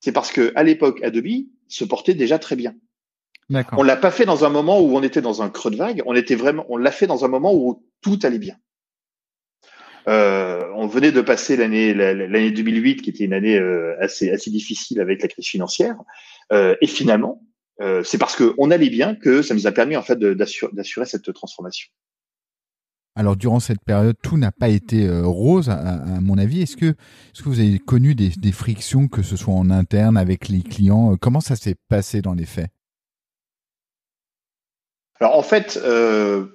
c'est 0.00 0.12
parce 0.12 0.31
que 0.31 0.52
à 0.55 0.62
l'époque, 0.62 1.02
Adobe 1.02 1.47
se 1.69 1.85
portait 1.85 2.14
déjà 2.14 2.38
très 2.38 2.57
bien. 2.57 2.75
On 3.72 3.82
l'a 3.82 3.96
pas 3.96 4.10
fait 4.10 4.24
dans 4.24 4.44
un 4.44 4.48
moment 4.48 4.80
où 4.80 4.96
on 4.96 5.02
était 5.02 5.20
dans 5.20 5.42
un 5.42 5.50
creux 5.50 5.70
de 5.70 5.76
vague. 5.76 6.02
On 6.06 6.14
était 6.14 6.34
vraiment, 6.34 6.66
on 6.68 6.76
l'a 6.76 6.90
fait 6.90 7.06
dans 7.06 7.24
un 7.24 7.28
moment 7.28 7.54
où 7.54 7.84
tout 8.00 8.18
allait 8.22 8.38
bien. 8.38 8.56
Euh, 10.08 10.62
on 10.74 10.86
venait 10.86 11.12
de 11.12 11.20
passer 11.20 11.56
l'année 11.56 11.92
l'année 11.92 12.50
2008, 12.50 13.02
qui 13.02 13.10
était 13.10 13.24
une 13.24 13.32
année 13.32 13.56
euh, 13.56 13.96
assez 14.00 14.30
assez 14.30 14.50
difficile 14.50 15.00
avec 15.00 15.22
la 15.22 15.28
crise 15.28 15.46
financière. 15.46 15.96
Euh, 16.52 16.76
et 16.80 16.86
finalement, 16.86 17.42
euh, 17.80 18.02
c'est 18.04 18.18
parce 18.18 18.36
qu'on 18.36 18.70
allait 18.70 18.90
bien 18.90 19.14
que 19.14 19.42
ça 19.42 19.54
nous 19.54 19.66
a 19.66 19.72
permis 19.72 19.96
en 19.96 20.02
fait 20.02 20.18
d'assurer 20.18 21.06
cette 21.06 21.32
transformation. 21.32 21.88
Alors 23.16 23.36
durant 23.36 23.60
cette 23.60 23.82
période, 23.82 24.16
tout 24.22 24.36
n'a 24.36 24.52
pas 24.52 24.68
été 24.68 25.06
euh, 25.06 25.26
rose, 25.26 25.70
à, 25.70 26.20
mon 26.20 26.36
avis. 26.36 26.62
Est-ce 26.62 26.76
que, 26.76 26.86
est-ce 26.86 27.42
que 27.42 27.48
vous 27.48 27.60
avez 27.60 27.78
connu 27.78 28.14
des, 28.14 28.28
des, 28.28 28.52
frictions, 28.52 29.08
que 29.08 29.22
ce 29.22 29.36
soit 29.36 29.54
en 29.54 29.70
interne 29.70 30.18
avec 30.18 30.48
les 30.48 30.62
clients? 30.62 31.16
Comment 31.16 31.40
ça 31.40 31.56
s'est 31.56 31.76
passé 31.88 32.20
dans 32.20 32.34
les 32.34 32.44
faits? 32.44 32.68
Alors 35.20 35.37
en 35.37 35.42
fait, 35.42 35.80
euh, 35.82 36.46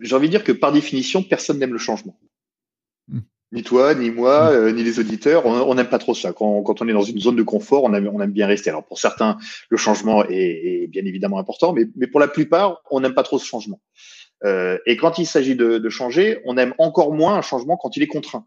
j'ai 0.00 0.14
envie 0.14 0.28
de 0.28 0.32
dire 0.32 0.44
que 0.44 0.52
par 0.52 0.72
définition, 0.72 1.22
personne 1.22 1.58
n'aime 1.58 1.72
le 1.72 1.78
changement. 1.78 2.18
Hmm. 3.08 3.20
Ni 3.52 3.62
toi, 3.62 3.94
ni 3.94 4.10
moi, 4.10 4.52
hmm. 4.52 4.74
ni 4.74 4.82
les 4.82 4.98
auditeurs, 4.98 5.46
on 5.46 5.74
n'aime 5.74 5.88
pas 5.88 5.98
trop 5.98 6.14
ça. 6.14 6.32
Quand, 6.32 6.62
quand, 6.62 6.82
on 6.82 6.88
est 6.88 6.92
dans 6.92 7.02
une 7.02 7.20
zone 7.20 7.36
de 7.36 7.42
confort, 7.42 7.84
on 7.84 7.94
aime, 7.94 8.08
on 8.12 8.20
aime 8.20 8.32
bien 8.32 8.46
rester. 8.46 8.70
Alors 8.70 8.84
pour 8.84 8.98
certains, 8.98 9.38
le 9.68 9.76
changement 9.76 10.24
est, 10.24 10.82
est 10.82 10.86
bien 10.88 11.04
évidemment 11.04 11.38
important, 11.38 11.72
mais, 11.72 11.86
mais 11.96 12.06
pour 12.06 12.20
la 12.20 12.28
plupart, 12.28 12.82
on 12.90 13.00
n'aime 13.00 13.14
pas 13.14 13.22
trop 13.22 13.38
ce 13.38 13.46
changement. 13.46 13.80
Euh, 14.44 14.78
et 14.86 14.96
quand 14.96 15.18
il 15.18 15.26
s'agit 15.26 15.54
de, 15.54 15.78
de, 15.78 15.88
changer, 15.88 16.40
on 16.44 16.56
aime 16.56 16.74
encore 16.78 17.12
moins 17.12 17.36
un 17.36 17.42
changement 17.42 17.76
quand 17.76 17.96
il 17.96 18.02
est 18.02 18.08
contraint. 18.08 18.46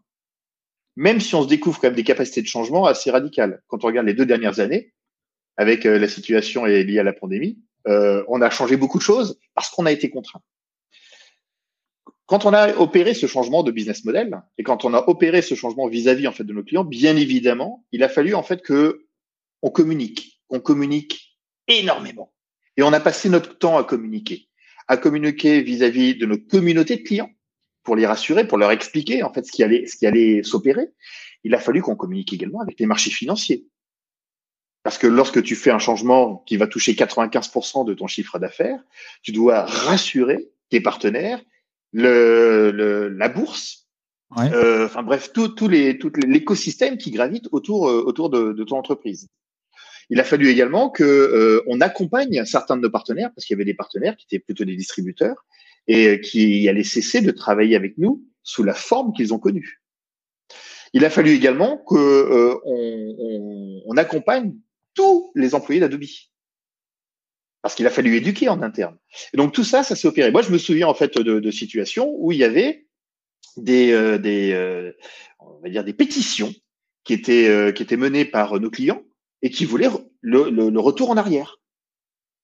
Même 0.96 1.20
si 1.20 1.34
on 1.34 1.42
se 1.42 1.48
découvre 1.48 1.80
quand 1.80 1.88
même 1.88 1.96
des 1.96 2.04
capacités 2.04 2.42
de 2.42 2.46
changement 2.46 2.86
assez 2.86 3.10
radicales. 3.10 3.62
Quand 3.66 3.84
on 3.84 3.86
regarde 3.86 4.06
les 4.06 4.14
deux 4.14 4.26
dernières 4.26 4.60
années, 4.60 4.92
avec 5.56 5.86
euh, 5.86 5.98
la 5.98 6.08
situation 6.08 6.64
liée 6.64 6.98
à 6.98 7.02
la 7.02 7.12
pandémie, 7.12 7.58
euh, 7.88 8.24
on 8.28 8.40
a 8.40 8.50
changé 8.50 8.76
beaucoup 8.76 8.98
de 8.98 9.02
choses 9.02 9.38
parce 9.54 9.70
qu'on 9.70 9.86
a 9.86 9.92
été 9.92 10.10
contraint. 10.10 10.42
Quand 12.26 12.44
on 12.44 12.52
a 12.52 12.74
opéré 12.76 13.14
ce 13.14 13.26
changement 13.26 13.62
de 13.62 13.70
business 13.70 14.04
model 14.04 14.42
et 14.58 14.64
quand 14.64 14.84
on 14.84 14.94
a 14.94 15.08
opéré 15.08 15.42
ce 15.42 15.54
changement 15.54 15.86
vis-à-vis 15.86 16.26
en 16.26 16.32
fait 16.32 16.44
de 16.44 16.52
nos 16.52 16.64
clients, 16.64 16.84
bien 16.84 17.16
évidemment, 17.16 17.84
il 17.92 18.02
a 18.02 18.08
fallu 18.08 18.34
en 18.34 18.42
fait 18.42 18.62
que 18.62 19.06
on 19.62 19.70
communique, 19.70 20.42
qu'on 20.48 20.60
communique 20.60 21.38
énormément. 21.68 22.32
Et 22.76 22.82
on 22.82 22.92
a 22.92 23.00
passé 23.00 23.28
notre 23.28 23.56
temps 23.58 23.78
à 23.78 23.84
communiquer 23.84 24.48
à 24.88 24.96
communiquer 24.96 25.62
vis-à-vis 25.62 26.14
de 26.14 26.26
nos 26.26 26.38
communautés 26.38 26.96
de 26.96 27.02
clients 27.02 27.30
pour 27.82 27.96
les 27.96 28.06
rassurer, 28.06 28.46
pour 28.46 28.58
leur 28.58 28.70
expliquer 28.70 29.22
en 29.22 29.32
fait 29.32 29.44
ce 29.44 29.52
qui 29.52 29.62
allait, 29.62 29.86
ce 29.86 29.96
qui 29.96 30.06
allait 30.06 30.42
s'opérer. 30.42 30.88
Il 31.44 31.54
a 31.54 31.58
fallu 31.58 31.82
qu'on 31.82 31.96
communique 31.96 32.32
également 32.32 32.60
avec 32.60 32.78
les 32.80 32.86
marchés 32.86 33.10
financiers. 33.10 33.66
Parce 34.86 34.98
que 34.98 35.08
lorsque 35.08 35.42
tu 35.42 35.56
fais 35.56 35.72
un 35.72 35.80
changement 35.80 36.44
qui 36.46 36.56
va 36.56 36.68
toucher 36.68 36.92
95% 36.92 37.84
de 37.84 37.92
ton 37.92 38.06
chiffre 38.06 38.38
d'affaires, 38.38 38.78
tu 39.20 39.32
dois 39.32 39.64
rassurer 39.64 40.48
tes 40.70 40.80
partenaires, 40.80 41.40
le, 41.92 42.70
le 42.70 43.08
la 43.08 43.28
bourse, 43.28 43.88
euh, 44.38 44.86
enfin 44.86 45.02
bref, 45.02 45.32
tout, 45.32 45.48
tout 45.48 45.66
les, 45.66 45.98
tout 45.98 46.12
l'écosystème 46.24 46.98
qui 46.98 47.10
gravite 47.10 47.48
autour, 47.50 47.88
euh, 47.88 48.00
autour 48.06 48.30
de, 48.30 48.52
de 48.52 48.62
ton 48.62 48.76
entreprise. 48.76 49.26
Il 50.08 50.20
a 50.20 50.24
fallu 50.24 50.50
également 50.50 50.88
que 50.88 51.02
euh, 51.02 51.64
on 51.66 51.80
accompagne 51.80 52.44
certains 52.44 52.76
de 52.76 52.82
nos 52.82 52.90
partenaires, 52.90 53.32
parce 53.34 53.44
qu'il 53.44 53.54
y 53.54 53.56
avait 53.56 53.64
des 53.64 53.74
partenaires 53.74 54.16
qui 54.16 54.26
étaient 54.26 54.38
plutôt 54.38 54.64
des 54.64 54.76
distributeurs 54.76 55.44
et 55.88 56.10
euh, 56.10 56.16
qui 56.18 56.68
allaient 56.68 56.84
cesser 56.84 57.22
de 57.22 57.32
travailler 57.32 57.74
avec 57.74 57.98
nous 57.98 58.24
sous 58.44 58.62
la 58.62 58.74
forme 58.74 59.12
qu'ils 59.14 59.34
ont 59.34 59.40
connue. 59.40 59.82
Il 60.92 61.04
a 61.04 61.10
fallu 61.10 61.32
également 61.32 61.78
que 61.78 61.96
euh, 61.96 62.54
on, 62.64 63.16
on, 63.18 63.82
on, 63.84 63.96
accompagne 63.96 64.54
tous 64.96 65.30
les 65.36 65.54
employés 65.54 65.80
d'Adobe. 65.80 66.04
Parce 67.62 67.74
qu'il 67.74 67.86
a 67.86 67.90
fallu 67.90 68.16
éduquer 68.16 68.48
en 68.48 68.62
interne. 68.62 68.96
Et 69.32 69.36
donc 69.36 69.52
tout 69.52 69.64
ça, 69.64 69.82
ça 69.82 69.94
s'est 69.94 70.08
opéré. 70.08 70.30
Moi, 70.30 70.42
je 70.42 70.50
me 70.50 70.58
souviens 70.58 70.88
en 70.88 70.94
fait 70.94 71.18
de, 71.18 71.40
de 71.40 71.50
situations 71.50 72.12
où 72.16 72.32
il 72.32 72.38
y 72.38 72.44
avait 72.44 72.86
des, 73.56 73.92
euh, 73.92 74.18
des 74.18 74.92
on 75.40 75.60
va 75.60 75.68
dire 75.68 75.84
des 75.84 75.92
pétitions 75.92 76.52
qui 77.04 77.12
étaient 77.12 77.72
qui 77.74 77.82
étaient 77.82 77.96
menées 77.96 78.24
par 78.24 78.60
nos 78.60 78.70
clients 78.70 79.02
et 79.42 79.50
qui 79.50 79.64
voulaient 79.64 79.88
le, 80.20 80.50
le, 80.50 80.80
retour 80.80 81.10
en 81.10 81.16
arrière. 81.16 81.60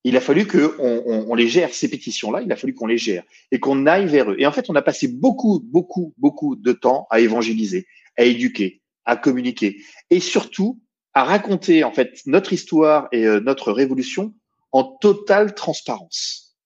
Il 0.04 0.16
a 0.16 0.20
fallu 0.20 0.46
que 0.46 0.74
on, 0.78 1.30
on, 1.30 1.34
les 1.34 1.48
gère 1.48 1.72
ces 1.72 1.88
pétitions-là. 1.88 2.42
Il 2.42 2.50
a 2.50 2.56
fallu 2.56 2.74
qu'on 2.74 2.86
les 2.86 2.98
gère 2.98 3.24
et 3.50 3.60
qu'on 3.60 3.86
aille 3.86 4.06
vers 4.06 4.30
eux. 4.30 4.36
Et 4.38 4.46
en 4.46 4.52
fait, 4.52 4.68
on 4.68 4.74
a 4.74 4.82
passé 4.82 5.08
beaucoup, 5.08 5.60
beaucoup, 5.64 6.12
beaucoup 6.18 6.56
de 6.56 6.72
temps 6.72 7.06
à 7.10 7.20
évangéliser, 7.20 7.86
à 8.16 8.24
éduquer, 8.24 8.82
à 9.04 9.16
communiquer 9.16 9.80
et 10.10 10.20
surtout 10.20 10.80
à 11.14 11.24
raconter 11.24 11.84
en 11.84 11.92
fait 11.92 12.20
notre 12.26 12.52
histoire 12.52 13.08
et 13.12 13.26
euh, 13.26 13.40
notre 13.40 13.72
révolution 13.72 14.34
en 14.72 14.84
totale 14.84 15.54
transparence. 15.54 16.56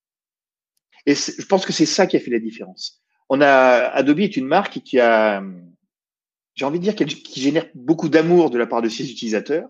Et 1.07 1.15
je 1.15 1.45
pense 1.47 1.65
que 1.65 1.73
c'est 1.73 1.87
ça 1.87 2.07
qui 2.07 2.17
a 2.17 2.21
fait 2.21 2.31
la 2.31 2.39
différence. 2.39 3.01
On 3.29 3.41
a 3.41 3.47
Adobe 3.47 4.21
est 4.21 4.37
une 4.37 4.47
marque 4.47 4.81
qui 4.81 5.01
a, 5.01 5.43
j'ai 6.55 6.65
envie 6.65 6.79
de 6.79 6.85
dire, 6.85 6.95
qui 6.95 7.41
génère 7.41 7.67
beaucoup 7.75 8.09
d'amour 8.09 8.51
de 8.51 8.59
la 8.59 8.67
part 8.67 8.83
de 8.83 8.89
ses 8.89 9.11
utilisateurs 9.11 9.69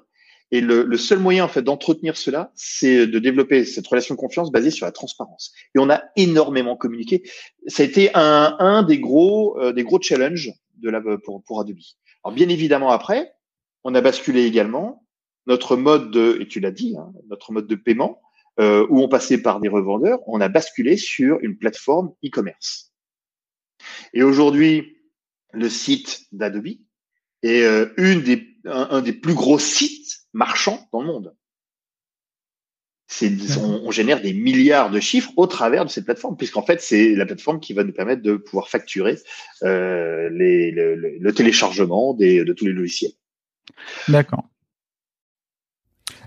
et 0.52 0.61
le, 0.61 0.85
le, 0.85 0.97
seul 0.97 1.18
moyen 1.18 1.45
en 1.45 1.49
fait 1.49 1.62
d'entretenir 1.62 2.16
cela, 2.16 2.52
c'est 2.54 3.06
de 3.06 3.18
développer 3.18 3.64
cette 3.64 3.87
relation 3.87 4.14
de 4.14 4.21
confiance 4.21 4.52
basée 4.52 4.71
sur 4.71 4.87
la 4.87 4.92
transparence. 4.92 5.52
Et 5.75 5.80
on 5.80 5.90
a 5.90 6.04
énormément 6.14 6.76
communiqué. 6.76 7.28
Ça 7.66 7.83
a 7.83 7.87
été 7.87 8.11
un, 8.14 8.56
un 8.61 8.83
des 8.85 9.00
gros 9.00 9.59
euh, 9.59 9.73
des 9.73 9.83
gros 9.83 10.00
challenges 10.00 10.52
de 10.76 10.88
la 10.88 11.00
pour, 11.00 11.42
pour 11.42 11.61
Adobe. 11.61 11.78
Alors 12.23 12.35
bien 12.35 12.49
évidemment 12.49 12.90
après, 12.90 13.33
on 13.87 13.95
a 13.95 14.00
basculé 14.00 14.45
également 14.45 15.07
notre 15.47 15.76
mode 15.76 16.11
de 16.11 16.38
et 16.40 16.49
tu 16.49 16.59
l'as 16.59 16.73
dit, 16.73 16.97
hein, 16.99 17.12
notre 17.28 17.52
mode 17.52 17.69
de 17.69 17.76
paiement 17.76 18.21
euh, 18.59 18.85
où 18.90 19.00
on 19.00 19.09
passait 19.09 19.38
par 19.38 19.61
des 19.61 19.69
revendeurs, 19.69 20.19
on 20.26 20.40
a 20.40 20.49
basculé 20.49 20.97
sur 20.97 21.38
une 21.40 21.57
plateforme 21.57 22.12
e-commerce. 22.25 22.93
Et 24.12 24.25
aujourd'hui, 24.25 24.99
le 25.52 25.69
site 25.69 26.26
d'Adobe 26.33 26.66
est 27.45 27.62
euh, 27.62 27.87
une 27.97 28.23
des 28.23 28.57
un, 28.64 29.02
des 29.02 29.12
plus 29.12 29.35
gros 29.35 29.61
sites 29.61 30.26
marchands 30.33 30.88
dans 30.93 31.02
le 31.02 31.07
monde. 31.07 31.37
C'est, 33.07 33.31
on, 33.62 33.93
génère 33.93 34.21
des 34.21 34.33
milliards 34.33 34.90
de 34.90 34.99
chiffres 34.99 35.31
au 35.37 35.47
travers 35.47 35.85
de 35.85 35.90
cette 35.90 36.07
plateforme, 36.07 36.37
puisqu'en 36.37 36.62
fait, 36.62 36.81
c'est 36.81 37.14
la 37.14 37.25
plateforme 37.25 37.61
qui 37.61 37.73
va 37.73 37.85
nous 37.85 37.93
permettre 37.93 38.23
de 38.23 38.35
pouvoir 38.35 38.69
facturer 38.69 39.16
euh, 39.62 40.28
les, 40.31 40.73
le, 40.73 40.97
le, 40.97 41.33
téléchargement 41.33 42.14
des, 42.14 42.45
de 42.45 42.52
tous 42.52 42.66
les 42.66 42.73
logiciels. 42.73 43.12
D'accord. 44.08 44.44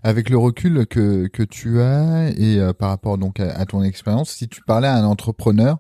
Avec 0.03 0.29
le 0.29 0.37
recul 0.37 0.85
que, 0.87 1.27
que 1.27 1.43
tu 1.43 1.81
as 1.81 2.29
et 2.37 2.59
euh, 2.59 2.73
par 2.73 2.89
rapport 2.89 3.17
donc 3.17 3.39
à, 3.39 3.65
ton 3.65 3.83
expérience, 3.83 4.31
si 4.31 4.47
tu 4.47 4.61
parlais 4.61 4.87
à 4.87 4.95
un 4.95 5.05
entrepreneur, 5.05 5.77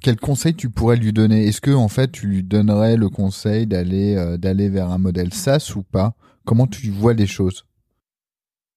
quel 0.00 0.16
conseil 0.16 0.54
tu 0.54 0.70
pourrais 0.70 0.96
lui 0.96 1.12
donner? 1.12 1.46
Est-ce 1.46 1.60
que 1.60 1.72
en 1.72 1.88
fait 1.88 2.12
tu 2.12 2.26
lui 2.26 2.42
donnerais 2.42 2.96
le 2.96 3.08
conseil 3.08 3.66
d'aller 3.66 4.16
euh, 4.16 4.36
d'aller 4.36 4.68
vers 4.68 4.90
un 4.90 4.98
modèle 4.98 5.32
SaaS 5.32 5.72
ou 5.74 5.82
pas? 5.82 6.14
Comment 6.44 6.66
tu 6.66 6.90
vois 6.90 7.14
les 7.14 7.26
choses? 7.26 7.66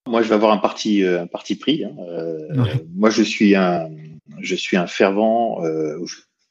Moi, 0.07 0.23
je 0.23 0.29
vais 0.29 0.35
avoir 0.35 0.53
un 0.53 0.57
parti 0.57 1.03
euh, 1.03 1.21
un 1.23 1.27
parti 1.27 1.55
pris. 1.55 1.83
Hein. 1.85 1.93
Moi, 2.95 3.11
je 3.11 3.21
suis 3.21 3.55
un 3.55 3.89
je 4.39 4.55
suis 4.55 4.77
un 4.77 4.87
fervent 4.87 5.61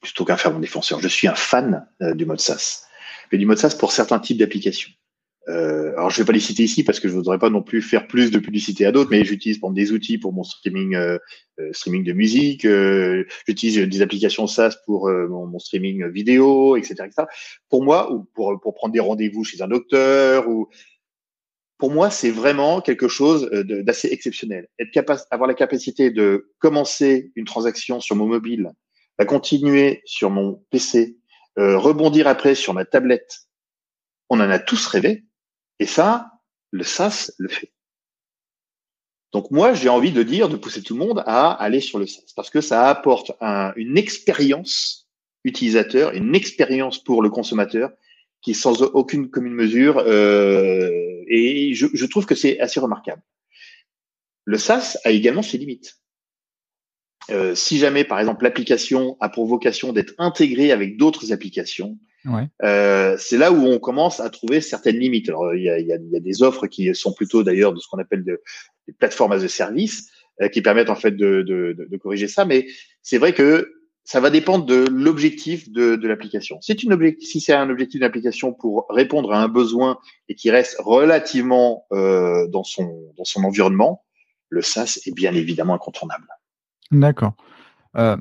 plutôt 0.00 0.24
qu'un 0.24 0.36
fervent 0.36 0.60
défenseur. 0.60 1.00
Je 1.00 1.08
suis 1.08 1.26
un 1.26 1.34
fan 1.34 1.86
du 2.14 2.24
mode 2.24 2.40
SaaS, 2.40 2.84
mais 3.32 3.38
du 3.38 3.46
mode 3.46 3.58
SaaS 3.58 3.76
pour 3.78 3.90
certains 3.90 4.20
types 4.20 4.38
d'applications. 4.38 4.90
Euh, 5.48 5.92
alors, 5.96 6.10
je 6.10 6.20
vais 6.20 6.26
pas 6.26 6.32
les 6.32 6.40
citer 6.40 6.62
ici 6.62 6.84
parce 6.84 7.00
que 7.00 7.08
je 7.08 7.14
voudrais 7.14 7.38
pas 7.38 7.48
non 7.48 7.62
plus 7.62 7.80
faire 7.80 8.06
plus 8.06 8.30
de 8.30 8.38
publicité 8.38 8.84
à 8.84 8.92
d'autres, 8.92 9.10
mais 9.10 9.24
j'utilise 9.24 9.60
des 9.70 9.92
outils 9.92 10.18
pour 10.18 10.32
mon 10.32 10.42
streaming, 10.42 10.94
euh, 10.94 11.18
euh, 11.58 11.72
streaming 11.72 12.04
de 12.04 12.12
musique. 12.12 12.66
j'utilise 13.46 13.78
des 13.78 14.02
applications 14.02 14.46
SaaS 14.46 14.76
pour 14.84 15.08
mon, 15.08 15.58
streaming 15.58 16.06
vidéo, 16.08 16.76
etc., 16.76 16.94
etc. 17.06 17.24
Pour 17.70 17.82
moi, 17.82 18.12
ou 18.12 18.24
pour, 18.34 18.60
pour 18.60 18.74
prendre 18.74 18.92
des 18.92 19.00
rendez-vous 19.00 19.42
chez 19.44 19.62
un 19.62 19.68
docteur, 19.68 20.48
ou 20.48 20.68
pour 21.78 21.90
moi, 21.90 22.10
c'est 22.10 22.30
vraiment 22.30 22.80
quelque 22.80 23.08
chose 23.08 23.48
d'assez 23.50 24.08
exceptionnel. 24.08 24.68
Être 24.78 24.90
capable, 24.90 25.20
avoir 25.30 25.48
la 25.48 25.54
capacité 25.54 26.10
de 26.10 26.50
commencer 26.58 27.32
une 27.36 27.44
transaction 27.44 28.00
sur 28.00 28.16
mon 28.16 28.26
mobile, 28.26 28.72
la 29.18 29.24
continuer 29.24 30.02
sur 30.04 30.30
mon 30.30 30.62
PC, 30.70 31.16
rebondir 31.56 32.26
après 32.26 32.54
sur 32.54 32.74
ma 32.74 32.84
tablette. 32.84 33.48
On 34.28 34.40
en 34.40 34.50
a 34.50 34.58
tous 34.58 34.86
rêvé. 34.86 35.24
Et 35.78 35.86
ça, 35.86 36.32
le 36.70 36.84
SaaS 36.84 37.32
le 37.38 37.48
fait. 37.48 37.72
Donc 39.32 39.50
moi, 39.50 39.74
j'ai 39.74 39.88
envie 39.88 40.12
de 40.12 40.22
dire, 40.22 40.48
de 40.48 40.56
pousser 40.56 40.82
tout 40.82 40.94
le 40.94 41.04
monde 41.04 41.22
à 41.26 41.50
aller 41.52 41.80
sur 41.80 41.98
le 41.98 42.06
SaaS 42.06 42.32
parce 42.34 42.50
que 42.50 42.60
ça 42.60 42.88
apporte 42.88 43.32
une 43.76 43.98
expérience 43.98 45.08
utilisateur, 45.44 46.12
une 46.12 46.34
expérience 46.34 47.02
pour 47.02 47.22
le 47.22 47.30
consommateur 47.30 47.90
qui 48.40 48.54
sans 48.54 48.82
aucune 48.82 49.30
commune 49.30 49.54
mesure 49.54 49.98
euh, 49.98 51.24
et 51.28 51.74
je, 51.74 51.86
je 51.92 52.06
trouve 52.06 52.24
que 52.24 52.34
c'est 52.34 52.58
assez 52.60 52.80
remarquable. 52.80 53.22
Le 54.44 54.58
SaaS 54.58 54.96
a 55.04 55.10
également 55.10 55.42
ses 55.42 55.58
limites. 55.58 55.98
Euh, 57.30 57.54
si 57.54 57.78
jamais, 57.78 58.04
par 58.04 58.18
exemple, 58.18 58.44
l'application 58.44 59.18
a 59.20 59.28
pour 59.28 59.46
vocation 59.46 59.92
d'être 59.92 60.14
intégrée 60.16 60.72
avec 60.72 60.96
d'autres 60.96 61.32
applications, 61.32 61.98
euh, 62.62 63.16
c'est 63.18 63.38
là 63.38 63.52
où 63.52 63.66
on 63.66 63.78
commence 63.78 64.20
à 64.20 64.28
trouver 64.30 64.60
certaines 64.60 64.98
limites. 64.98 65.28
Alors, 65.28 65.54
il 65.54 65.62
y 65.62 65.70
a, 65.70 65.78
y 65.78 65.92
a, 65.92 65.98
des 65.98 66.42
offres 66.42 66.66
qui 66.66 66.94
sont 66.94 67.12
plutôt 67.12 67.42
d'ailleurs 67.42 67.72
de 67.72 67.78
ce 67.78 67.88
qu'on 67.88 67.98
appelle 67.98 68.24
de, 68.24 68.42
des 68.86 68.92
plateformes 68.92 69.32
as 69.32 69.44
a 69.44 69.48
service, 69.48 70.10
euh, 70.40 70.48
qui 70.48 70.62
permettent 70.62 70.90
en 70.90 70.94
fait 70.94 71.12
de, 71.12 71.42
de, 71.42 71.74
de 71.78 71.96
corriger 71.96 72.28
ça. 72.28 72.44
Mais 72.44 72.66
c'est 73.02 73.18
vrai 73.18 73.32
que 73.32 73.72
ça 74.08 74.20
va 74.20 74.30
dépendre 74.30 74.64
de 74.64 74.86
l'objectif 74.90 75.70
de, 75.70 75.94
de 75.94 76.08
l'application. 76.08 76.58
Objectif, 76.90 77.28
si 77.28 77.40
c'est 77.42 77.52
un 77.52 77.68
objectif 77.68 78.00
d'application 78.00 78.54
pour 78.54 78.86
répondre 78.88 79.34
à 79.34 79.42
un 79.42 79.48
besoin 79.48 79.98
et 80.30 80.34
qui 80.34 80.50
reste 80.50 80.76
relativement 80.78 81.84
euh, 81.92 82.46
dans 82.48 82.64
son 82.64 83.12
dans 83.18 83.24
son 83.24 83.44
environnement, 83.44 84.02
le 84.48 84.62
SaaS 84.62 84.98
est 85.04 85.14
bien 85.14 85.34
évidemment 85.34 85.74
incontournable. 85.74 86.26
D'accord. 86.90 87.34
Euh, 87.98 88.16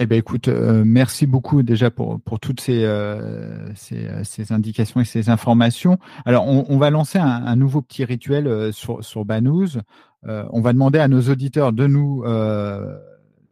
eh 0.00 0.06
bien, 0.06 0.18
écoute, 0.18 0.48
euh, 0.48 0.82
merci 0.84 1.24
beaucoup 1.24 1.62
déjà 1.62 1.88
pour, 1.88 2.20
pour 2.20 2.40
toutes 2.40 2.60
ces, 2.60 2.84
euh, 2.84 3.72
ces, 3.76 4.08
euh, 4.08 4.24
ces, 4.24 4.52
indications 4.52 5.00
et 5.00 5.04
ces 5.04 5.28
informations. 5.28 5.98
Alors, 6.24 6.48
on, 6.48 6.66
on 6.68 6.78
va 6.78 6.90
lancer 6.90 7.18
un, 7.18 7.46
un, 7.46 7.54
nouveau 7.54 7.80
petit 7.80 8.04
rituel 8.04 8.48
euh, 8.48 8.72
sur, 8.72 9.04
sur 9.04 9.24
Banous. 9.24 9.78
on 10.24 10.60
va 10.60 10.72
demander 10.72 10.98
à 10.98 11.06
nos 11.06 11.20
auditeurs 11.30 11.72
de 11.72 11.86
nous 11.86 12.24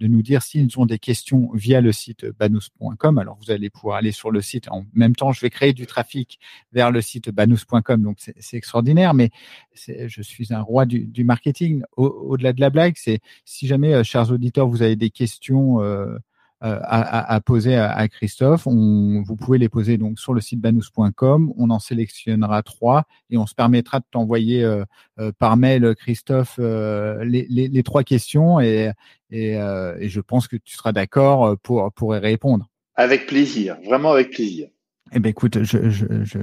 de 0.03 0.09
nous 0.09 0.23
dire 0.23 0.43
s'ils 0.43 0.69
ont 0.81 0.87
des 0.87 0.99
questions 0.99 1.51
via 1.55 1.81
le 1.81 1.93
site 1.93 2.27
banous.com. 2.27 3.19
Alors, 3.19 3.39
vous 3.41 3.53
allez 3.53 3.71
pouvoir 3.71 3.99
aller 3.99 4.11
sur 4.11 4.33
le 4.33 4.41
site. 4.41 4.69
En 4.69 4.85
même 4.95 5.15
temps, 5.15 5.31
je 5.31 5.41
vais 5.41 5.51
créer 5.51 5.73
du 5.73 5.87
trafic 5.87 6.41
vers 6.73 6.91
le 6.91 7.01
site 7.01 7.31
banous.com. 7.31 8.03
Donc, 8.03 8.17
c'est 8.19 8.57
extraordinaire. 8.57 9.15
Mais 9.15 9.31
je 9.75 10.23
suis 10.23 10.53
un 10.53 10.61
roi 10.61 10.87
du, 10.87 11.07
du 11.07 11.23
marketing. 11.23 11.85
Au-delà 11.97 12.53
de 12.53 12.61
la 12.61 12.71
blague, 12.71 12.95
c'est 12.97 13.21
si 13.45 13.69
jamais, 13.69 13.95
euh, 13.95 14.03
chers 14.03 14.33
auditeurs, 14.33 14.67
vous 14.67 14.83
avez 14.83 14.97
des 14.97 15.11
questions 15.11 15.81
euh, 15.81 15.93
euh, 16.03 16.19
à, 16.63 17.35
à, 17.35 17.41
poser 17.41 17.77
à, 17.77 18.09
Christophe. 18.09 18.67
On, 18.67 19.23
vous 19.27 19.37
pouvez 19.37 19.59
les 19.59 19.69
poser 19.69 19.99
donc 19.99 20.19
sur 20.19 20.33
le 20.33 20.41
site 20.41 20.61
banous.com. 20.61 21.53
On 21.57 21.71
en 21.71 21.79
sélectionnera 21.79 22.63
trois 22.63 23.05
et 23.31 23.37
on 23.37 23.47
se 23.47 23.55
permettra 23.55 23.99
de 23.99 24.05
t'envoyer 24.11 24.63
euh, 24.63 24.85
euh, 25.19 25.33
par 25.39 25.57
mail, 25.57 25.95
Christophe, 25.97 26.59
les, 26.59 27.47
les, 27.49 27.69
les, 27.69 27.83
trois 27.83 28.05
questions 28.05 28.61
et, 28.61 28.93
et, 29.31 29.55
et, 29.55 30.09
je 30.09 30.21
pense 30.21 30.47
que 30.47 30.57
tu 30.57 30.77
seras 30.77 30.93
d'accord 30.93 31.57
pour, 31.63 31.93
pour 31.93 32.15
y 32.15 32.19
répondre. 32.19 32.69
Avec 32.95 33.27
plaisir, 33.27 33.79
vraiment 33.85 34.13
avec 34.13 34.31
plaisir. 34.31 34.69
Eh 35.13 35.19
ben 35.19 35.31
écoute, 35.31 35.63
je, 35.63 35.91
je, 35.91 36.07
je, 36.23 36.39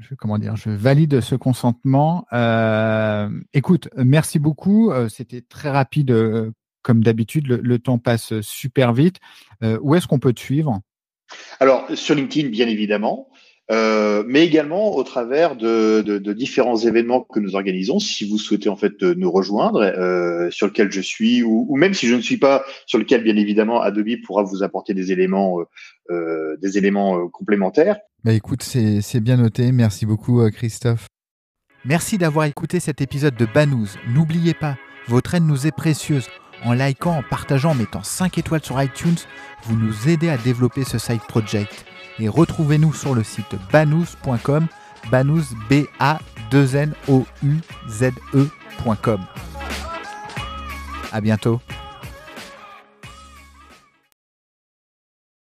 je, 0.00 0.14
comment 0.14 0.38
dire, 0.38 0.56
je 0.56 0.70
valide 0.70 1.20
ce 1.20 1.34
consentement. 1.34 2.26
Euh, 2.32 3.30
écoute, 3.54 3.88
merci 3.96 4.38
beaucoup. 4.38 4.92
C'était 5.08 5.40
très 5.40 5.70
rapide 5.70 6.12
comme 6.82 7.02
d'habitude, 7.02 7.46
le, 7.46 7.78
temps 7.78 7.98
passe 7.98 8.40
super 8.40 8.92
vite. 8.92 9.16
Euh, 9.62 9.78
où 9.82 9.94
est-ce 9.94 10.06
qu'on 10.06 10.18
peut 10.18 10.32
te 10.32 10.40
suivre? 10.40 10.80
Alors, 11.60 11.86
sur 11.94 12.14
LinkedIn, 12.14 12.48
bien 12.48 12.68
évidemment. 12.68 13.28
Euh, 13.70 14.24
mais 14.26 14.46
également 14.46 14.96
au 14.96 15.02
travers 15.02 15.54
de, 15.54 16.32
différents 16.32 16.78
événements 16.78 17.20
que 17.20 17.38
nous 17.38 17.54
organisons. 17.54 17.98
Si 17.98 18.26
vous 18.26 18.38
souhaitez 18.38 18.70
en 18.70 18.76
fait 18.76 19.02
nous 19.02 19.30
rejoindre, 19.30 19.80
euh, 19.82 20.50
sur 20.50 20.66
lequel 20.66 20.90
je 20.90 21.02
suis, 21.02 21.42
ou, 21.42 21.76
même 21.76 21.92
si 21.92 22.06
je 22.06 22.14
ne 22.14 22.22
suis 22.22 22.38
pas, 22.38 22.64
sur 22.86 22.98
lequel 22.98 23.22
bien 23.22 23.36
évidemment 23.36 23.82
Adobe 23.82 24.22
pourra 24.24 24.42
vous 24.42 24.62
apporter 24.62 24.94
des 24.94 25.12
éléments, 25.12 25.58
des 26.08 26.78
éléments 26.78 27.28
complémentaires. 27.28 27.98
Bah 28.24 28.32
écoute, 28.32 28.62
c'est 28.62 29.20
bien 29.20 29.36
noté. 29.36 29.70
Merci 29.70 30.06
beaucoup, 30.06 30.50
Christophe. 30.50 31.06
Merci 31.84 32.16
d'avoir 32.16 32.46
écouté 32.46 32.80
cet 32.80 33.02
épisode 33.02 33.36
de 33.36 33.46
Banous. 33.46 33.96
N'oubliez 34.08 34.54
pas, 34.54 34.76
votre 35.08 35.34
aide 35.34 35.44
nous 35.44 35.66
est 35.66 35.76
précieuse. 35.76 36.28
En 36.64 36.72
likant, 36.72 37.18
en 37.18 37.22
partageant, 37.22 37.70
en 37.70 37.74
mettant 37.74 38.02
5 38.02 38.38
étoiles 38.38 38.64
sur 38.64 38.82
iTunes, 38.82 39.16
vous 39.64 39.76
nous 39.76 40.08
aidez 40.08 40.28
à 40.28 40.36
développer 40.36 40.84
ce 40.84 40.98
side 40.98 41.22
project. 41.28 41.84
Et 42.18 42.28
retrouvez-nous 42.28 42.92
sur 42.92 43.14
le 43.14 43.22
site 43.22 43.54
banous.com, 43.72 44.66
banous 45.10 45.54
b 45.70 45.84
a 46.00 46.18
2 46.50 46.76
n 46.76 46.94
o 47.08 47.26
u 47.42 47.58
z 47.88 48.10
e.com. 48.34 49.20
À 51.12 51.20
bientôt. 51.20 51.60